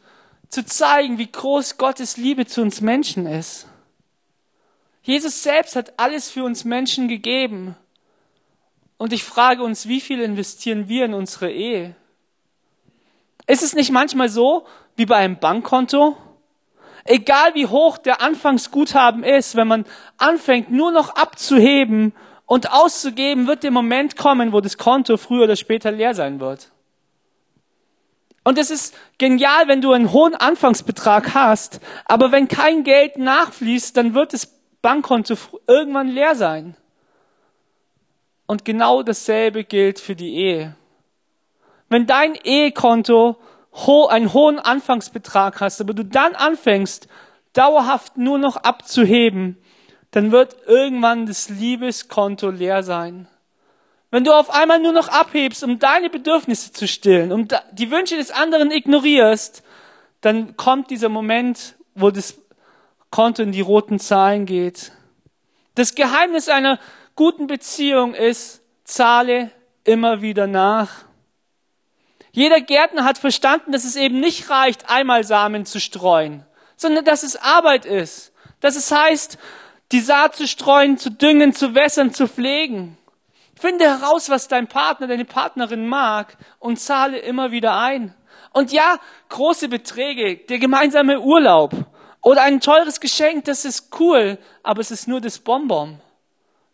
zu 0.48 0.64
zeigen, 0.64 1.18
wie 1.18 1.30
groß 1.30 1.76
Gottes 1.76 2.16
Liebe 2.16 2.46
zu 2.46 2.62
uns 2.62 2.80
Menschen 2.80 3.26
ist. 3.26 3.66
Jesus 5.02 5.42
selbst 5.42 5.76
hat 5.76 5.98
alles 5.98 6.30
für 6.30 6.44
uns 6.44 6.64
Menschen 6.64 7.08
gegeben. 7.08 7.76
Und 8.96 9.12
ich 9.12 9.22
frage 9.22 9.62
uns, 9.62 9.86
wie 9.86 10.00
viel 10.00 10.22
investieren 10.22 10.88
wir 10.88 11.04
in 11.04 11.12
unsere 11.12 11.52
Ehe? 11.52 11.94
Ist 13.46 13.62
es 13.62 13.74
nicht 13.74 13.92
manchmal 13.92 14.30
so 14.30 14.66
wie 14.96 15.04
bei 15.04 15.16
einem 15.16 15.38
Bankkonto? 15.38 16.16
Egal 17.04 17.54
wie 17.54 17.66
hoch 17.66 17.98
der 17.98 18.22
Anfangsguthaben 18.22 19.24
ist, 19.24 19.56
wenn 19.56 19.68
man 19.68 19.84
anfängt 20.16 20.70
nur 20.70 20.90
noch 20.90 21.16
abzuheben 21.16 22.14
und 22.46 22.72
auszugeben, 22.72 23.46
wird 23.46 23.62
der 23.62 23.70
Moment 23.70 24.16
kommen, 24.16 24.52
wo 24.52 24.60
das 24.60 24.78
Konto 24.78 25.16
früher 25.16 25.44
oder 25.44 25.56
später 25.56 25.92
leer 25.92 26.14
sein 26.14 26.40
wird. 26.40 26.70
Und 28.42 28.58
es 28.58 28.70
ist 28.70 28.94
genial, 29.18 29.68
wenn 29.68 29.80
du 29.80 29.92
einen 29.92 30.12
hohen 30.12 30.34
Anfangsbetrag 30.34 31.34
hast, 31.34 31.80
aber 32.04 32.32
wenn 32.32 32.48
kein 32.48 32.84
Geld 32.84 33.18
nachfließt, 33.18 33.96
dann 33.96 34.14
wird 34.14 34.34
es 34.34 34.46
Bankkonto 34.82 35.34
irgendwann 35.66 36.08
leer 36.08 36.34
sein. 36.34 36.76
Und 38.46 38.66
genau 38.66 39.02
dasselbe 39.02 39.64
gilt 39.64 39.98
für 39.98 40.14
die 40.14 40.34
Ehe. 40.36 40.76
Wenn 41.88 42.06
dein 42.06 42.34
Ehekonto 42.34 43.36
einen 44.08 44.32
hohen 44.32 44.58
Anfangsbetrag 44.58 45.60
hast, 45.60 45.80
aber 45.80 45.94
du 45.94 46.04
dann 46.04 46.34
anfängst, 46.34 47.08
dauerhaft 47.52 48.16
nur 48.16 48.38
noch 48.38 48.56
abzuheben, 48.56 49.58
dann 50.10 50.30
wird 50.30 50.56
irgendwann 50.66 51.26
das 51.26 51.48
Liebeskonto 51.48 52.50
leer 52.50 52.82
sein. 52.82 53.26
Wenn 54.10 54.22
du 54.22 54.32
auf 54.32 54.50
einmal 54.50 54.78
nur 54.78 54.92
noch 54.92 55.08
abhebst, 55.08 55.64
um 55.64 55.80
deine 55.80 56.08
Bedürfnisse 56.08 56.72
zu 56.72 56.86
stillen, 56.86 57.32
um 57.32 57.48
die 57.72 57.90
Wünsche 57.90 58.16
des 58.16 58.30
anderen 58.30 58.70
ignorierst, 58.70 59.64
dann 60.20 60.56
kommt 60.56 60.90
dieser 60.90 61.08
Moment, 61.08 61.74
wo 61.96 62.10
das 62.10 62.38
Konto 63.10 63.42
in 63.42 63.50
die 63.50 63.60
roten 63.60 63.98
Zahlen 63.98 64.46
geht. 64.46 64.92
Das 65.74 65.96
Geheimnis 65.96 66.48
einer 66.48 66.78
guten 67.16 67.48
Beziehung 67.48 68.14
ist, 68.14 68.62
zahle 68.84 69.50
immer 69.82 70.22
wieder 70.22 70.46
nach. 70.46 71.03
Jeder 72.34 72.60
Gärtner 72.60 73.04
hat 73.04 73.16
verstanden, 73.16 73.70
dass 73.70 73.84
es 73.84 73.94
eben 73.94 74.18
nicht 74.18 74.50
reicht, 74.50 74.90
einmal 74.90 75.22
Samen 75.22 75.66
zu 75.66 75.78
streuen, 75.78 76.44
sondern 76.74 77.04
dass 77.04 77.22
es 77.22 77.36
Arbeit 77.36 77.86
ist. 77.86 78.32
Dass 78.58 78.74
es 78.74 78.90
heißt, 78.90 79.38
die 79.92 80.00
Saat 80.00 80.34
zu 80.34 80.48
streuen, 80.48 80.98
zu 80.98 81.12
düngen, 81.12 81.52
zu 81.52 81.76
wässern, 81.76 82.12
zu 82.12 82.26
pflegen. 82.26 82.98
Finde 83.54 83.84
heraus, 83.84 84.30
was 84.30 84.48
dein 84.48 84.66
Partner, 84.66 85.06
deine 85.06 85.24
Partnerin 85.24 85.86
mag 85.86 86.36
und 86.58 86.80
zahle 86.80 87.18
immer 87.18 87.52
wieder 87.52 87.78
ein. 87.78 88.12
Und 88.52 88.72
ja, 88.72 88.98
große 89.28 89.68
Beträge, 89.68 90.38
der 90.48 90.58
gemeinsame 90.58 91.20
Urlaub, 91.20 91.72
oder 92.20 92.42
ein 92.42 92.60
teures 92.60 92.98
Geschenk, 92.98 93.44
das 93.44 93.64
ist 93.64 93.96
cool, 94.00 94.38
aber 94.64 94.80
es 94.80 94.90
ist 94.90 95.06
nur 95.06 95.20
das 95.20 95.38
Bonbon. 95.38 96.00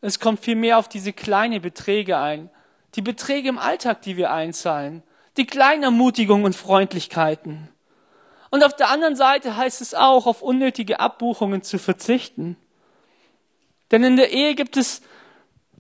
Es 0.00 0.19
kommt 0.21 0.40
viel 0.40 0.57
mehr 0.57 0.79
auf 0.79 0.88
diese 0.88 1.12
kleinen 1.12 1.61
Beträge 1.61 2.17
ein. 2.17 2.49
Die 2.95 3.02
Beträge 3.02 3.50
im 3.50 3.59
Alltag, 3.59 4.00
die 4.00 4.17
wir 4.17 4.31
einzahlen. 4.31 5.02
Die 5.41 5.47
kleinen 5.47 5.85
und 6.45 6.55
Freundlichkeiten. 6.55 7.71
Und 8.51 8.63
auf 8.63 8.77
der 8.77 8.91
anderen 8.91 9.17
Seite 9.17 9.57
heißt 9.57 9.81
es 9.81 9.95
auch, 9.95 10.27
auf 10.27 10.43
unnötige 10.43 11.01
Abbuchungen 11.01 11.63
zu 11.63 11.79
verzichten. 11.79 12.59
Denn 13.91 14.05
in 14.05 14.17
der 14.17 14.33
Ehe 14.35 14.55
gibt 14.55 14.77
es 14.77 15.01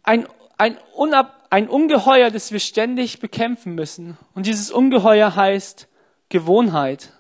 ein, 0.02 0.26
ein, 0.56 0.78
Unab, 0.94 1.46
ein 1.50 1.68
Ungeheuer, 1.68 2.30
das 2.30 2.52
wir 2.52 2.58
ständig 2.58 3.20
bekämpfen 3.20 3.74
müssen. 3.74 4.16
Und 4.34 4.46
dieses 4.46 4.70
Ungeheuer 4.70 5.36
heißt 5.36 5.88
Gewohnheit. 6.30 7.12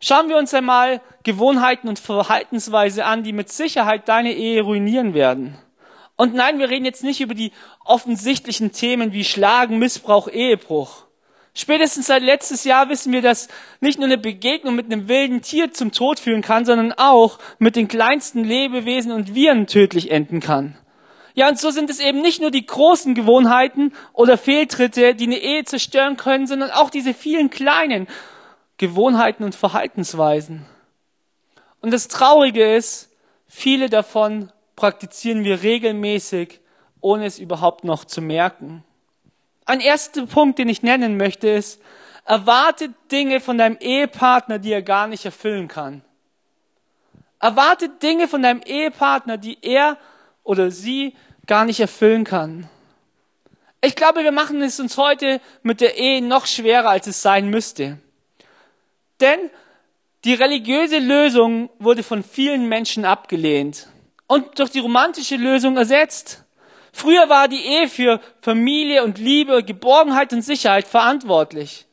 Schauen 0.00 0.28
wir 0.28 0.36
uns 0.36 0.52
einmal 0.52 1.00
Gewohnheiten 1.22 1.88
und 1.88 1.98
Verhaltensweise 1.98 3.06
an, 3.06 3.22
die 3.22 3.32
mit 3.32 3.50
Sicherheit 3.50 4.06
deine 4.06 4.34
Ehe 4.34 4.60
ruinieren 4.60 5.14
werden. 5.14 5.56
Und 6.22 6.34
nein, 6.34 6.60
wir 6.60 6.70
reden 6.70 6.84
jetzt 6.84 7.02
nicht 7.02 7.20
über 7.20 7.34
die 7.34 7.50
offensichtlichen 7.84 8.70
Themen 8.70 9.12
wie 9.12 9.24
Schlagen, 9.24 9.80
Missbrauch, 9.80 10.28
Ehebruch, 10.28 11.02
Spätestens 11.52 12.06
seit 12.06 12.22
letztes 12.22 12.62
Jahr 12.62 12.88
wissen 12.88 13.12
wir, 13.12 13.22
dass 13.22 13.48
nicht 13.80 13.98
nur 13.98 14.06
eine 14.06 14.18
Begegnung 14.18 14.76
mit 14.76 14.86
einem 14.86 15.08
wilden 15.08 15.42
Tier 15.42 15.72
zum 15.72 15.90
Tod 15.90 16.20
führen 16.20 16.42
kann, 16.42 16.64
sondern 16.64 16.92
auch 16.92 17.40
mit 17.58 17.74
den 17.74 17.88
kleinsten 17.88 18.44
Lebewesen 18.44 19.10
und 19.10 19.34
Viren 19.34 19.66
tödlich 19.66 20.12
enden 20.12 20.38
kann. 20.38 20.78
Ja, 21.34 21.48
und 21.48 21.58
so 21.58 21.70
sind 21.70 21.90
es 21.90 21.98
eben 21.98 22.22
nicht 22.22 22.40
nur 22.40 22.52
die 22.52 22.64
großen 22.64 23.14
Gewohnheiten 23.14 23.92
oder 24.12 24.38
Fehltritte, 24.38 25.16
die 25.16 25.24
eine 25.24 25.38
Ehe 25.38 25.64
zerstören 25.64 26.16
können, 26.16 26.46
sondern 26.46 26.70
auch 26.70 26.88
diese 26.88 27.14
vielen 27.14 27.50
kleinen 27.50 28.06
Gewohnheiten 28.78 29.42
und 29.42 29.56
Verhaltensweisen. 29.56 30.64
Und 31.80 31.92
das 31.92 32.06
Traurige 32.06 32.76
ist, 32.76 33.10
viele 33.48 33.90
davon 33.90 34.52
praktizieren 34.76 35.44
wir 35.44 35.62
regelmäßig, 35.62 36.60
ohne 37.00 37.26
es 37.26 37.38
überhaupt 37.38 37.84
noch 37.84 38.04
zu 38.04 38.20
merken. 38.20 38.84
Ein 39.64 39.80
erster 39.80 40.26
Punkt, 40.26 40.58
den 40.58 40.68
ich 40.68 40.82
nennen 40.82 41.16
möchte, 41.16 41.48
ist, 41.48 41.80
erwartet 42.24 42.92
Dinge 43.10 43.40
von 43.40 43.58
deinem 43.58 43.76
Ehepartner, 43.78 44.58
die 44.58 44.72
er 44.72 44.82
gar 44.82 45.06
nicht 45.06 45.24
erfüllen 45.24 45.68
kann. 45.68 46.02
Erwartet 47.40 48.02
Dinge 48.02 48.28
von 48.28 48.42
deinem 48.42 48.62
Ehepartner, 48.62 49.36
die 49.36 49.58
er 49.62 49.98
oder 50.44 50.70
sie 50.70 51.14
gar 51.46 51.64
nicht 51.64 51.80
erfüllen 51.80 52.24
kann. 52.24 52.68
Ich 53.80 53.96
glaube, 53.96 54.22
wir 54.22 54.30
machen 54.30 54.62
es 54.62 54.78
uns 54.78 54.96
heute 54.96 55.40
mit 55.62 55.80
der 55.80 55.98
Ehe 55.98 56.22
noch 56.22 56.46
schwerer, 56.46 56.90
als 56.90 57.08
es 57.08 57.20
sein 57.20 57.48
müsste. 57.48 57.98
Denn 59.20 59.50
die 60.24 60.34
religiöse 60.34 61.00
Lösung 61.00 61.68
wurde 61.80 62.04
von 62.04 62.22
vielen 62.22 62.68
Menschen 62.68 63.04
abgelehnt 63.04 63.88
und 64.32 64.58
durch 64.58 64.70
die 64.70 64.78
romantische 64.78 65.36
Lösung 65.36 65.76
ersetzt. 65.76 66.42
Früher 66.90 67.28
war 67.28 67.48
die 67.48 67.66
Ehe 67.66 67.86
für 67.86 68.18
Familie 68.40 69.04
und 69.04 69.18
Liebe, 69.18 69.62
Geborgenheit 69.62 70.32
und 70.32 70.40
Sicherheit 70.40 70.86
verantwortlich. 70.86 71.86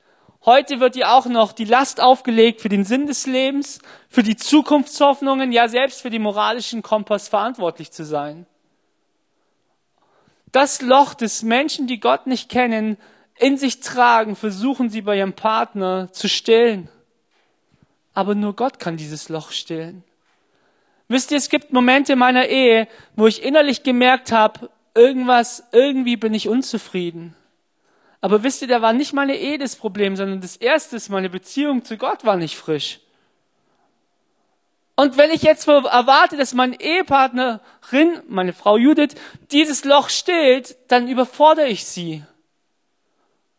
Heute 0.45 0.79
wird 0.79 0.95
ihr 0.95 1.11
auch 1.11 1.25
noch 1.25 1.51
die 1.51 1.65
Last 1.65 1.99
aufgelegt 1.99 2.61
für 2.61 2.69
den 2.69 2.85
Sinn 2.85 3.07
des 3.07 3.27
Lebens, 3.27 3.79
für 4.07 4.23
die 4.23 4.37
Zukunftshoffnungen, 4.37 5.51
ja 5.51 5.67
selbst 5.67 6.01
für 6.01 6.09
den 6.09 6.21
moralischen 6.21 6.81
Kompass 6.81 7.27
verantwortlich 7.27 7.91
zu 7.91 8.05
sein. 8.05 8.45
Das 10.53 10.81
Loch 10.81 11.15
des 11.15 11.43
Menschen, 11.43 11.87
die 11.87 11.99
Gott 11.99 12.25
nicht 12.25 12.47
kennen, 12.47 12.95
in 13.35 13.57
sich 13.57 13.81
tragen, 13.81 14.37
versuchen 14.37 14.89
sie 14.89 15.01
bei 15.01 15.17
ihrem 15.17 15.33
Partner 15.33 16.07
zu 16.13 16.29
stillen. 16.29 16.87
Aber 18.13 18.33
nur 18.33 18.55
Gott 18.55 18.79
kann 18.79 18.95
dieses 18.95 19.27
Loch 19.27 19.51
stillen. 19.51 20.05
Wisst 21.09 21.31
ihr, 21.31 21.37
es 21.37 21.49
gibt 21.49 21.73
Momente 21.73 22.13
in 22.13 22.19
meiner 22.19 22.47
Ehe, 22.47 22.87
wo 23.15 23.25
ich 23.25 23.43
innerlich 23.43 23.81
gemerkt 23.81 24.31
habe, 24.31 24.69
irgendwas, 24.93 25.63
irgendwie 25.71 26.17
bin 26.17 26.35
ich 26.35 26.47
unzufrieden. 26.47 27.35
Aber 28.21 28.43
wisst 28.43 28.61
ihr, 28.61 28.67
da 28.67 28.81
war 28.83 28.93
nicht 28.93 29.13
meine 29.13 29.35
Ehe 29.35 29.57
das 29.57 29.75
Problem, 29.75 30.15
sondern 30.15 30.39
das 30.39 30.55
erste 30.55 30.99
meine 31.11 31.29
Beziehung 31.29 31.83
zu 31.83 31.97
Gott 31.97 32.25
war 32.25 32.37
nicht 32.37 32.55
frisch. 32.55 32.99
Und 34.95 35.17
wenn 35.17 35.31
ich 35.31 35.41
jetzt 35.41 35.67
erwarte, 35.67 36.37
dass 36.37 36.53
meine 36.53 36.79
Ehepartnerin, 36.79 38.21
meine 38.27 38.53
Frau 38.53 38.77
Judith, 38.77 39.15
dieses 39.49 39.85
Loch 39.85 40.09
stillt, 40.09 40.75
dann 40.89 41.07
überfordere 41.07 41.67
ich 41.67 41.85
sie. 41.85 42.23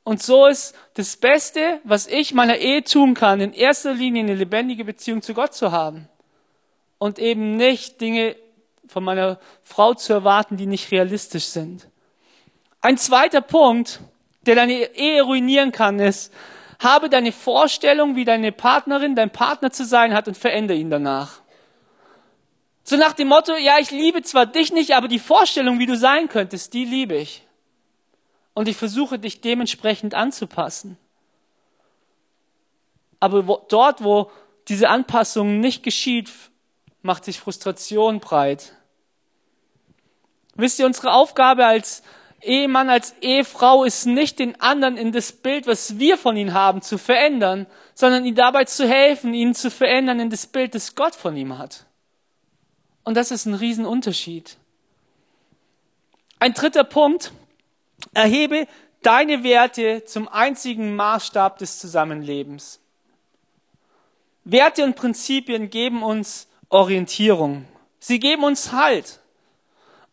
Und 0.05 0.23
so 0.23 0.47
ist 0.47 0.77
das 0.95 1.17
Beste, 1.17 1.81
was 1.83 2.07
ich 2.07 2.33
meiner 2.33 2.59
Ehe 2.59 2.85
tun 2.85 3.15
kann, 3.15 3.41
in 3.41 3.55
erster 3.55 3.95
Linie 3.95 4.23
eine 4.23 4.35
lebendige 4.35 4.85
Beziehung 4.85 5.23
zu 5.23 5.35
Gott 5.35 5.55
zu 5.55 5.73
haben. 5.73 6.09
Und 7.01 7.19
eben 7.19 7.57
nicht 7.57 8.01
Dinge 8.01 8.37
von 8.87 9.03
meiner 9.03 9.41
Frau 9.63 9.95
zu 9.95 10.13
erwarten, 10.13 10.59
die 10.59 10.67
nicht 10.67 10.93
realistisch 10.93 11.47
sind. 11.47 11.89
Ein 12.83 12.99
zweiter 12.99 13.41
Punkt, 13.41 14.01
der 14.43 14.55
deine 14.55 14.95
Ehe 14.95 15.23
ruinieren 15.23 15.73
kann, 15.73 15.99
ist, 15.99 16.33
habe 16.79 17.09
deine 17.09 17.33
Vorstellung, 17.33 18.17
wie 18.17 18.25
deine 18.25 18.53
Partnerin, 18.53 19.17
dein 19.17 19.31
Partner 19.31 19.71
zu 19.71 19.85
sein 19.85 20.15
hat 20.15 20.29
und 20.29 20.37
verändere 20.37 20.77
ihn 20.79 20.91
danach. 20.91 21.41
So 22.85 22.97
nach 22.97 23.15
dem 23.15 23.29
Motto, 23.29 23.55
ja, 23.57 23.79
ich 23.79 23.91
liebe 23.91 24.23
zwar 24.23 24.47
dich 24.47 24.73
nicht, 24.73 24.93
aber 24.93 25.09
die 25.09 25.19
Vorstellung, 25.19 25.79
wie 25.79 25.87
du 25.87 25.97
sein 25.97 26.29
könntest, 26.29 26.75
die 26.75 26.85
liebe 26.85 27.17
ich. 27.17 27.47
Und 28.53 28.69
ich 28.69 28.77
versuche 28.77 29.19
dich 29.19 29.41
dementsprechend 29.41 30.15
anzupassen. 30.15 30.99
Aber 33.21 33.47
wo, 33.47 33.65
dort, 33.69 34.05
wo 34.05 34.31
diese 34.69 34.91
Anpassung 34.91 35.61
nicht 35.61 35.83
geschieht, 35.83 36.31
macht 37.03 37.25
sich 37.25 37.41
Frustration 37.41 38.21
breit. 38.21 38.75
Wisst 40.55 40.79
ihr, 40.79 40.87
unsere 40.87 41.13
Aufgabe 41.13 41.65
als 41.65 42.03
Ehemann, 42.43 42.89
als 42.89 43.15
Ehefrau 43.21 43.85
ist 43.85 44.07
nicht 44.07 44.39
den 44.39 44.61
anderen 44.61 44.97
in 44.97 45.13
das 45.13 45.33
Bild, 45.33 45.67
was 45.67 45.99
wir 45.99 46.17
von 46.17 46.37
ihnen 46.37 46.55
haben, 46.55 46.83
zu 46.83 46.99
verändern, 46.99 47.67
sondern 47.95 48.25
ihnen 48.25 48.37
dabei 48.37 48.65
zu 48.65 48.89
helfen, 48.89 49.35
ihn 49.35 49.55
zu 49.55 49.71
verändern 49.71 50.21
in 50.21 50.31
das 50.31 50.47
Bild, 50.47 50.75
das 50.75 50.95
Gott 50.95 51.15
von 51.15 51.37
ihm 51.37 51.59
hat. 51.59 51.87
Und 53.05 53.17
das 53.17 53.31
ist 53.31 53.47
ein 53.47 53.55
Riesenunterschied. 53.55 54.57
Ein 56.39 56.55
dritter 56.55 56.85
Punkt. 56.85 57.33
Erhebe 58.15 58.67
deine 59.03 59.43
Werte 59.43 60.05
zum 60.05 60.29
einzigen 60.29 60.97
Maßstab 60.97 61.59
des 61.59 61.79
Zusammenlebens. 61.79 62.81
Werte 64.45 64.85
und 64.85 64.97
Prinzipien 64.97 65.69
geben 65.69 66.03
uns 66.03 66.49
Orientierung. 66.71 67.67
Sie 67.99 68.19
geben 68.19 68.45
uns 68.45 68.73
Halt. 68.73 69.21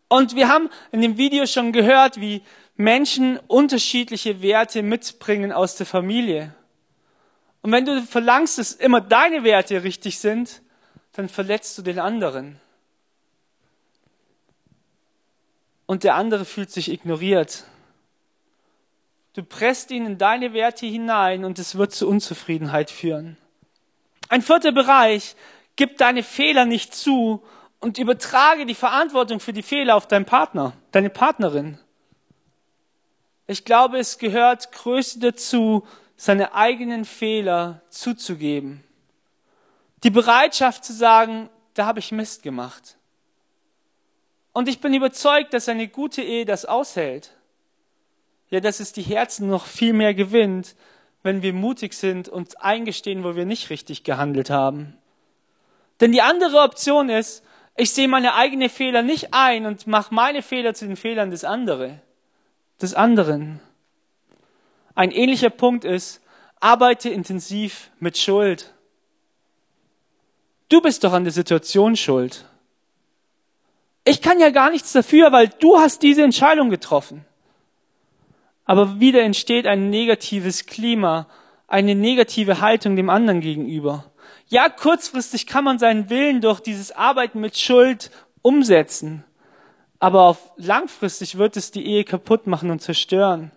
Und 0.08 0.36
wir 0.36 0.48
haben 0.48 0.68
in 0.92 1.00
dem 1.00 1.16
Video 1.16 1.46
schon 1.46 1.72
gehört, 1.72 2.20
wie 2.20 2.42
Menschen 2.76 3.38
unterschiedliche 3.46 4.42
Werte 4.42 4.82
mitbringen 4.82 5.52
aus 5.52 5.76
der 5.76 5.86
Familie. 5.86 6.54
Und 7.62 7.72
wenn 7.72 7.84
du 7.84 8.02
verlangst, 8.02 8.58
dass 8.58 8.72
immer 8.72 9.00
deine 9.00 9.44
Werte 9.44 9.82
richtig 9.82 10.18
sind, 10.18 10.62
dann 11.12 11.28
verletzt 11.28 11.76
du 11.76 11.82
den 11.82 11.98
anderen. 11.98 12.60
Und 15.86 16.04
der 16.04 16.14
andere 16.14 16.44
fühlt 16.44 16.70
sich 16.70 16.90
ignoriert. 16.90 17.64
Du 19.34 19.42
presst 19.42 19.90
ihn 19.90 20.06
in 20.06 20.18
deine 20.18 20.52
Werte 20.52 20.86
hinein 20.86 21.44
und 21.44 21.58
es 21.58 21.76
wird 21.76 21.92
zu 21.92 22.08
Unzufriedenheit 22.08 22.90
führen. 22.90 23.36
Ein 24.28 24.42
vierter 24.42 24.72
Bereich, 24.72 25.34
gib 25.78 25.96
deine 25.96 26.24
Fehler 26.24 26.66
nicht 26.66 26.92
zu 26.92 27.42
und 27.78 27.98
übertrage 27.98 28.66
die 28.66 28.74
Verantwortung 28.74 29.38
für 29.38 29.52
die 29.52 29.62
Fehler 29.62 29.94
auf 29.94 30.08
deinen 30.08 30.26
Partner, 30.26 30.72
deine 30.90 31.08
Partnerin. 31.08 31.78
Ich 33.46 33.64
glaube, 33.64 33.98
es 33.98 34.18
gehört 34.18 34.72
größte 34.72 35.20
dazu, 35.20 35.86
seine 36.16 36.52
eigenen 36.52 37.04
Fehler 37.04 37.80
zuzugeben. 37.90 38.82
Die 40.02 40.10
Bereitschaft 40.10 40.84
zu 40.84 40.92
sagen, 40.92 41.48
da 41.74 41.86
habe 41.86 42.00
ich 42.00 42.10
Mist 42.10 42.42
gemacht. 42.42 42.96
Und 44.52 44.68
ich 44.68 44.80
bin 44.80 44.92
überzeugt, 44.92 45.54
dass 45.54 45.68
eine 45.68 45.86
gute 45.86 46.22
Ehe 46.22 46.44
das 46.44 46.64
aushält. 46.64 47.30
Ja, 48.50 48.58
dass 48.58 48.80
es 48.80 48.92
die 48.92 49.02
Herzen 49.02 49.48
noch 49.48 49.66
viel 49.66 49.92
mehr 49.92 50.14
gewinnt, 50.14 50.74
wenn 51.22 51.42
wir 51.42 51.52
mutig 51.52 51.92
sind 51.92 52.28
und 52.28 52.60
eingestehen, 52.62 53.22
wo 53.22 53.36
wir 53.36 53.44
nicht 53.44 53.70
richtig 53.70 54.02
gehandelt 54.02 54.50
haben. 54.50 54.97
Denn 56.00 56.12
die 56.12 56.22
andere 56.22 56.60
Option 56.60 57.08
ist, 57.08 57.42
ich 57.76 57.92
sehe 57.92 58.08
meine 58.08 58.34
eigenen 58.34 58.70
Fehler 58.70 59.02
nicht 59.02 59.32
ein 59.32 59.66
und 59.66 59.86
mache 59.86 60.14
meine 60.14 60.42
Fehler 60.42 60.74
zu 60.74 60.86
den 60.86 60.96
Fehlern 60.96 61.30
des 61.30 61.44
anderen. 61.44 62.00
Des 62.80 62.94
anderen. 62.94 63.60
Ein 64.94 65.10
ähnlicher 65.10 65.50
Punkt 65.50 65.84
ist, 65.84 66.20
arbeite 66.60 67.08
intensiv 67.08 67.90
mit 68.00 68.18
Schuld. 68.18 68.74
Du 70.68 70.80
bist 70.80 71.04
doch 71.04 71.12
an 71.12 71.24
der 71.24 71.32
Situation 71.32 71.96
schuld. 71.96 72.44
Ich 74.04 74.22
kann 74.22 74.40
ja 74.40 74.50
gar 74.50 74.70
nichts 74.70 74.92
dafür, 74.92 75.32
weil 75.32 75.48
du 75.48 75.78
hast 75.78 76.02
diese 76.02 76.22
Entscheidung 76.22 76.70
getroffen. 76.70 77.24
Aber 78.64 79.00
wieder 79.00 79.22
entsteht 79.22 79.66
ein 79.66 79.88
negatives 79.90 80.66
Klima, 80.66 81.26
eine 81.68 81.94
negative 81.94 82.60
Haltung 82.60 82.96
dem 82.96 83.08
anderen 83.08 83.40
gegenüber. 83.40 84.10
Ja, 84.48 84.70
kurzfristig 84.70 85.46
kann 85.46 85.64
man 85.64 85.78
seinen 85.78 86.08
Willen 86.08 86.40
durch 86.40 86.60
dieses 86.60 86.90
Arbeiten 86.92 87.40
mit 87.40 87.58
Schuld 87.58 88.10
umsetzen. 88.40 89.24
Aber 89.98 90.22
auf 90.22 90.52
langfristig 90.56 91.36
wird 91.36 91.56
es 91.56 91.70
die 91.70 91.86
Ehe 91.86 92.04
kaputt 92.04 92.46
machen 92.46 92.70
und 92.70 92.80
zerstören. 92.80 93.50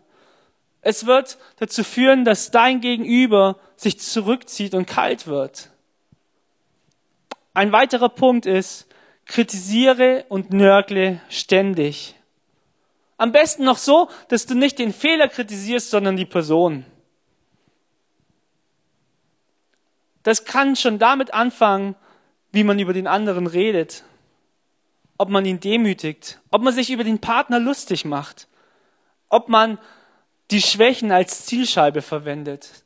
Es 0.81 1.05
wird 1.05 1.37
dazu 1.57 1.83
führen, 1.83 2.25
dass 2.25 2.51
dein 2.51 2.81
Gegenüber 2.81 3.57
sich 3.75 3.99
zurückzieht 3.99 4.73
und 4.73 4.87
kalt 4.87 5.27
wird. 5.27 5.69
Ein 7.53 7.71
weiterer 7.71 8.09
Punkt 8.09 8.45
ist, 8.45 8.87
kritisiere 9.25 10.25
und 10.29 10.51
nörgle 10.51 11.21
ständig. 11.29 12.15
Am 13.17 13.31
besten 13.31 13.63
noch 13.63 13.77
so, 13.77 14.09
dass 14.29 14.47
du 14.47 14.55
nicht 14.55 14.79
den 14.79 14.93
Fehler 14.93 15.27
kritisierst, 15.27 15.91
sondern 15.91 16.17
die 16.17 16.25
Person. 16.25 16.85
Das 20.23 20.45
kann 20.45 20.75
schon 20.75 20.99
damit 20.99 21.33
anfangen, 21.33 21.95
wie 22.51 22.63
man 22.63 22.79
über 22.79 22.93
den 22.93 23.07
anderen 23.07 23.47
redet, 23.47 24.03
ob 25.17 25.29
man 25.29 25.45
ihn 25.45 25.59
demütigt, 25.59 26.39
ob 26.51 26.61
man 26.61 26.73
sich 26.73 26.89
über 26.91 27.03
den 27.03 27.19
Partner 27.19 27.59
lustig 27.59 28.05
macht, 28.05 28.47
ob 29.29 29.49
man 29.49 29.77
die 30.51 30.61
Schwächen 30.61 31.11
als 31.11 31.45
Zielscheibe 31.45 32.01
verwendet. 32.01 32.83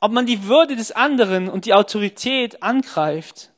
Ob 0.00 0.12
man 0.12 0.26
die 0.26 0.44
Würde 0.44 0.76
des 0.76 0.92
anderen 0.92 1.48
und 1.48 1.64
die 1.64 1.72
Autorität 1.72 2.62
angreift. 2.62 3.50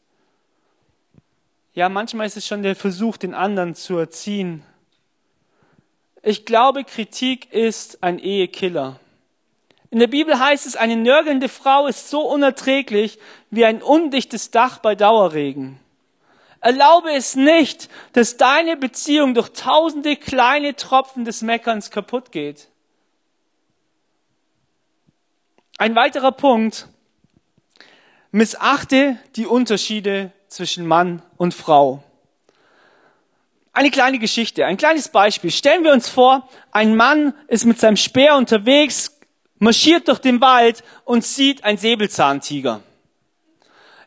Ja, 1.74 1.88
manchmal 1.88 2.26
ist 2.26 2.36
es 2.36 2.46
schon 2.46 2.62
der 2.62 2.76
Versuch, 2.76 3.16
den 3.16 3.34
anderen 3.34 3.74
zu 3.74 3.96
erziehen. 3.96 4.62
Ich 6.22 6.44
glaube, 6.44 6.84
Kritik 6.84 7.52
ist 7.52 8.02
ein 8.02 8.18
Ehekiller. 8.18 9.00
In 9.90 10.00
der 10.00 10.06
Bibel 10.06 10.38
heißt 10.38 10.66
es, 10.66 10.76
eine 10.76 10.96
nörgelnde 10.96 11.48
Frau 11.48 11.86
ist 11.86 12.10
so 12.10 12.20
unerträglich 12.20 13.18
wie 13.50 13.64
ein 13.64 13.82
undichtes 13.82 14.50
Dach 14.50 14.78
bei 14.78 14.94
Dauerregen. 14.94 15.80
Erlaube 16.60 17.12
es 17.12 17.36
nicht, 17.36 17.88
dass 18.12 18.36
deine 18.36 18.76
Beziehung 18.76 19.34
durch 19.34 19.50
tausende 19.50 20.16
kleine 20.16 20.74
Tropfen 20.74 21.24
des 21.24 21.40
Meckerns 21.40 21.90
kaputt 21.90 22.32
geht. 22.32 22.68
Ein 25.78 25.94
weiterer 25.94 26.32
Punkt. 26.32 26.88
Missachte 28.32 29.16
die 29.36 29.46
Unterschiede 29.46 30.32
zwischen 30.48 30.86
Mann 30.86 31.22
und 31.36 31.54
Frau. 31.54 32.02
Eine 33.72 33.90
kleine 33.92 34.18
Geschichte, 34.18 34.66
ein 34.66 34.76
kleines 34.76 35.08
Beispiel. 35.08 35.52
Stellen 35.52 35.84
wir 35.84 35.92
uns 35.92 36.08
vor, 36.08 36.48
ein 36.72 36.96
Mann 36.96 37.32
ist 37.46 37.64
mit 37.64 37.78
seinem 37.78 37.96
Speer 37.96 38.34
unterwegs, 38.34 39.17
marschiert 39.58 40.08
durch 40.08 40.18
den 40.18 40.40
Wald 40.40 40.82
und 41.04 41.24
sieht 41.24 41.64
ein 41.64 41.76
Säbelzahntiger. 41.76 42.82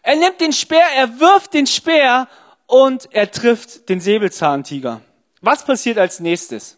Er 0.03 0.15
nimmt 0.15 0.41
den 0.41 0.53
Speer, 0.53 0.87
er 0.95 1.19
wirft 1.19 1.53
den 1.53 1.67
Speer 1.67 2.27
und 2.65 3.09
er 3.11 3.29
trifft 3.29 3.89
den 3.89 3.99
Säbelzahntiger. 3.99 5.01
Was 5.41 5.65
passiert 5.65 5.97
als 5.97 6.19
nächstes? 6.19 6.77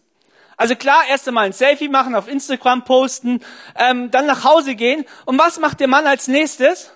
Also 0.56 0.76
klar, 0.76 1.02
erst 1.08 1.26
einmal 1.26 1.46
ein 1.46 1.52
Selfie 1.52 1.88
machen, 1.88 2.14
auf 2.14 2.28
Instagram 2.28 2.84
posten, 2.84 3.40
ähm, 3.76 4.10
dann 4.10 4.26
nach 4.26 4.44
Hause 4.44 4.74
gehen. 4.74 5.04
Und 5.24 5.38
was 5.38 5.58
macht 5.58 5.80
der 5.80 5.88
Mann 5.88 6.06
als 6.06 6.28
nächstes? 6.28 6.92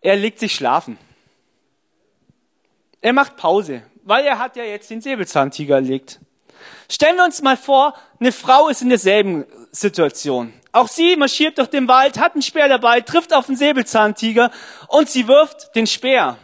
Er 0.00 0.16
legt 0.16 0.38
sich 0.38 0.54
schlafen. 0.54 0.98
Er 3.00 3.12
macht 3.12 3.36
Pause, 3.36 3.82
weil 4.02 4.24
er 4.24 4.38
hat 4.38 4.56
ja 4.56 4.64
jetzt 4.64 4.90
den 4.90 5.00
Säbelzahntiger 5.00 5.76
erlegt. 5.76 6.20
Stellen 6.88 7.16
wir 7.16 7.24
uns 7.24 7.42
mal 7.42 7.56
vor, 7.56 7.94
eine 8.18 8.32
Frau 8.32 8.68
ist 8.68 8.82
in 8.82 8.88
derselben 8.88 9.44
Situation. 9.72 10.52
Auch 10.72 10.88
sie 10.88 11.16
marschiert 11.16 11.58
durch 11.58 11.68
den 11.68 11.88
Wald, 11.88 12.18
hat 12.18 12.34
einen 12.34 12.42
Speer 12.42 12.68
dabei, 12.68 13.00
trifft 13.00 13.32
auf 13.32 13.46
den 13.46 13.56
Säbelzahntiger 13.56 14.50
und 14.88 15.08
sie 15.10 15.26
wirft 15.26 15.74
den 15.74 15.86
Speer. 15.86 16.36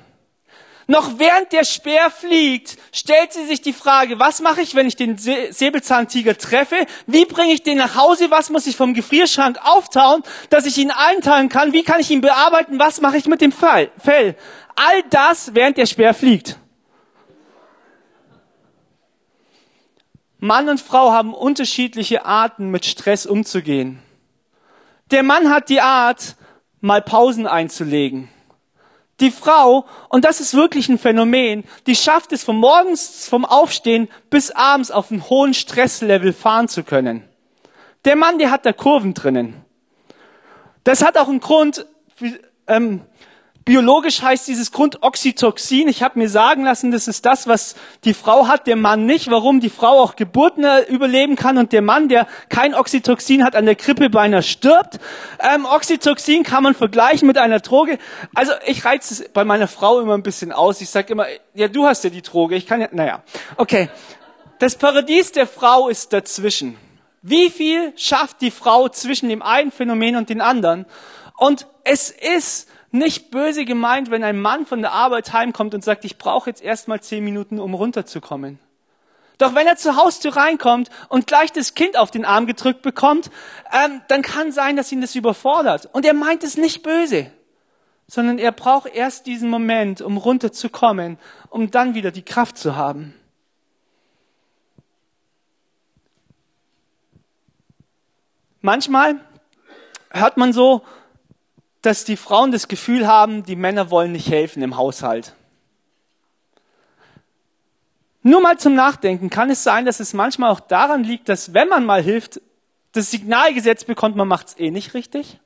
Noch 0.89 1.19
während 1.19 1.53
der 1.53 1.65
Speer 1.65 2.11
fliegt, 2.11 2.77
stellt 2.93 3.33
sie 3.33 3.45
sich 3.47 3.61
die 3.61 3.73
Frage, 3.73 4.21
was 4.21 4.41
mache 4.41 4.61
ich, 4.61 4.77
wenn 4.77 4.87
ich 4.87 4.95
den 4.95 5.19
Säbelzahntiger 5.19 6.39
treffe? 6.39 6.77
Wie 7.07 7.25
bringe 7.25 7.53
ich 7.53 7.65
den 7.65 7.79
nach 7.79 7.97
Hause? 7.97 8.31
Was 8.31 8.51
muss 8.51 8.69
ich 8.69 8.77
vom 8.77 8.95
Gefrierschrank 8.95 9.59
auftauen, 9.65 10.23
dass 10.49 10.65
ich 10.65 10.79
ihn 10.79 10.93
einteilen 10.93 11.49
kann? 11.49 11.73
Wie 11.73 11.83
kann 11.83 12.01
ich 12.01 12.11
ihn 12.11 12.21
bearbeiten? 12.21 12.79
Was 12.79 13.01
mache 13.01 13.17
ich 13.17 13.27
mit 13.27 13.41
dem 13.41 13.51
Fell? 13.51 13.91
All 14.77 15.03
das, 15.11 15.55
während 15.55 15.77
der 15.77 15.87
Speer 15.87 16.15
fliegt. 16.15 16.57
Mann 20.47 20.69
und 20.69 20.81
Frau 20.81 21.13
haben 21.13 21.35
unterschiedliche 21.35 22.25
Arten, 22.25 22.71
mit 22.71 22.87
Stress 22.87 23.27
umzugehen. 23.27 24.01
Der 25.11 25.23
Mann 25.23 25.51
hat 25.51 25.69
die 25.69 25.81
Art, 25.81 26.37
mal 26.81 27.03
Pausen 27.03 27.47
einzulegen. 27.47 28.29
Die 29.21 29.31
Frau, 29.31 29.87
und 30.09 30.25
das 30.25 30.41
ist 30.41 30.55
wirklich 30.55 30.89
ein 30.89 30.99
Phänomen, 30.99 31.65
die 31.87 31.97
schafft 31.97 32.33
es 32.33 32.45
von 32.45 32.57
morgens 32.57 33.27
vom 33.29 33.45
Aufstehen 33.45 34.09
bis 34.31 34.51
abends 34.51 34.91
auf 34.91 35.11
einen 35.11 35.29
hohen 35.29 35.55
Stresslevel 35.55 36.33
fahren 36.33 36.69
zu 36.69 36.85
können. 36.85 37.27
Der 38.05 38.15
Mann, 38.15 38.39
der 38.39 38.51
hat 38.51 38.67
da 38.67 38.73
Kurven 38.73 39.15
drinnen. 39.15 39.65
Das 40.85 41.03
hat 41.03 41.17
auch 41.19 41.29
einen 41.29 41.41
Grund, 41.41 41.87
ähm, 42.69 43.01
Biologisch 43.67 44.23
heißt 44.23 44.47
dieses 44.47 44.71
Grund 44.71 45.03
Oxytocin. 45.03 45.89
Ich 45.89 46.01
habe 46.01 46.21
mir 46.21 46.29
sagen 46.29 46.63
lassen, 46.63 46.93
das 46.93 47.09
ist 47.09 47.27
das, 47.27 47.49
was 47.49 47.75
die 48.05 48.15
Frau 48.15 48.47
hat, 48.47 48.69
der 48.69 48.77
Mann 48.77 49.07
nicht. 49.07 49.29
Warum 49.29 49.59
die 49.59 49.71
Frau 49.71 50.01
auch 50.01 50.15
Geburten 50.15 50.63
äh, 50.63 50.83
überleben 50.83 51.35
kann 51.35 51.59
und 51.59 51.73
der 51.73 51.83
Mann, 51.83 52.09
der 52.09 52.29
kein 52.49 52.77
Oxytocin 52.77 53.43
hat, 53.43 53.57
an 53.57 53.67
der 53.67 53.75
Krippe 53.75 54.09
beinahe 54.09 54.45
stirbt. 54.45 55.01
Ähm, 55.41 55.67
Oxytocin 55.67 56.45
kann 56.45 56.63
man 56.63 56.77
vergleichen 56.77 57.27
mit 57.27 57.39
einer 57.39 57.59
Droge. 57.59 57.99
Also 58.37 58.53
ich 58.67 58.85
reize 58.85 59.15
es 59.15 59.29
bei 59.31 59.45
meiner 59.45 59.67
Frau 59.67 59.99
immer 59.99 60.15
ein 60.15 60.23
bisschen 60.23 60.53
aus. 60.53 60.81
Ich 60.81 60.91
sage 60.91 61.13
immer, 61.13 61.27
ja, 61.53 61.67
du 61.67 61.87
hast 61.87 62.05
ja 62.05 62.11
die 62.11 62.23
Droge. 62.23 62.55
Ich 62.55 62.69
kann 62.69 62.81
ja, 62.81 62.89
naja, 62.93 63.25
okay. 63.57 63.91
Das 64.61 64.77
Paradies 64.77 65.33
der 65.33 65.49
Frau 65.49 65.89
ist 65.89 66.13
dazwischen. 66.13 66.79
Wie 67.21 67.51
viel 67.51 67.93
schafft 67.97 68.43
die 68.43 68.53
Frau 68.53 68.89
zwischen 68.91 69.29
dem 69.29 69.43
einen 69.43 69.73
Phänomen 69.73 70.15
und 70.15 70.29
den 70.29 70.41
anderen? 70.41 70.87
Und 71.37 71.67
es 71.83 72.11
ist 72.11 72.69
nicht 72.99 73.31
böse 73.31 73.65
gemeint, 73.65 74.11
wenn 74.11 74.25
ein 74.25 74.41
Mann 74.41 74.67
von 74.67 74.81
der 74.81 74.93
Arbeit 74.93 75.33
heimkommt 75.33 75.75
und 75.75 75.85
sagt, 75.85 76.05
ich 76.05 76.19
brauche 76.19 76.51
jetzt 76.51 76.63
erstmal 76.63 77.01
zehn 77.01 77.25
Minuten, 77.25 77.59
um 77.59 77.75
runterzukommen. 77.75 78.59
Doch 79.39 79.55
wenn 79.55 79.67
er 79.67 79.77
zur 79.77 79.97
Haustür 79.97 80.37
reinkommt 80.37 80.89
und 81.09 81.27
gleich 81.27 81.53
das 81.53 81.75
Kind 81.75 81.99
auf 81.99 82.11
den 82.11 82.25
Arm 82.25 82.47
gedrückt 82.47 82.83
bekommt, 82.83 83.31
ähm, 83.71 84.01
dann 84.09 84.23
kann 84.23 84.51
sein, 84.51 84.77
dass 84.77 84.91
ihn 84.93 85.03
das 85.03 85.15
überfordert. 85.15 85.89
Und 85.93 86.07
er 86.07 86.15
meint 86.15 86.43
es 86.43 86.57
nicht 86.57 86.83
böse, 86.83 87.31
sondern 88.07 88.39
er 88.39 88.53
braucht 88.53 88.95
erst 88.95 89.27
diesen 89.27 89.51
Moment, 89.51 90.01
um 90.01 90.17
runterzukommen, 90.17 91.19
um 91.51 91.71
dann 91.71 91.95
wieder 91.95 92.13
die 92.13 92.23
Kraft 92.23 92.57
zu 92.57 92.77
haben. 92.77 93.15
Manchmal 98.63 99.21
hört 100.11 100.39
man 100.39 100.53
so, 100.53 100.83
dass 101.87 102.05
die 102.05 102.17
Frauen 102.17 102.51
das 102.51 102.67
Gefühl 102.67 103.07
haben, 103.07 103.45
die 103.45 103.55
Männer 103.55 103.93
wollen 103.93 104.11
nicht 104.11 104.29
helfen 104.29 104.61
im 104.61 104.77
Haushalt. 104.77 105.35
Nur 108.23 108.41
mal 108.41 108.59
zum 108.59 108.75
Nachdenken, 108.75 109.31
kann 109.31 109.51
es 109.51 109.63
sein, 109.63 109.87
dass 109.87 110.01
es 110.01 110.13
manchmal 110.13 110.51
auch 110.51 110.59
daran 110.59 111.05
liegt, 111.05 111.29
dass 111.29 111.55
wenn 111.55 111.69
man 111.69 111.87
mal 111.87 112.03
hilft, 112.03 112.41
das 112.91 113.13
Signal 113.13 113.55
gesetzt 113.55 113.87
bekommt, 113.87 114.17
man 114.17 114.27
macht 114.27 114.49
es 114.49 114.59
eh 114.59 114.73
nicht 114.73 114.95
richtig? 114.95 115.39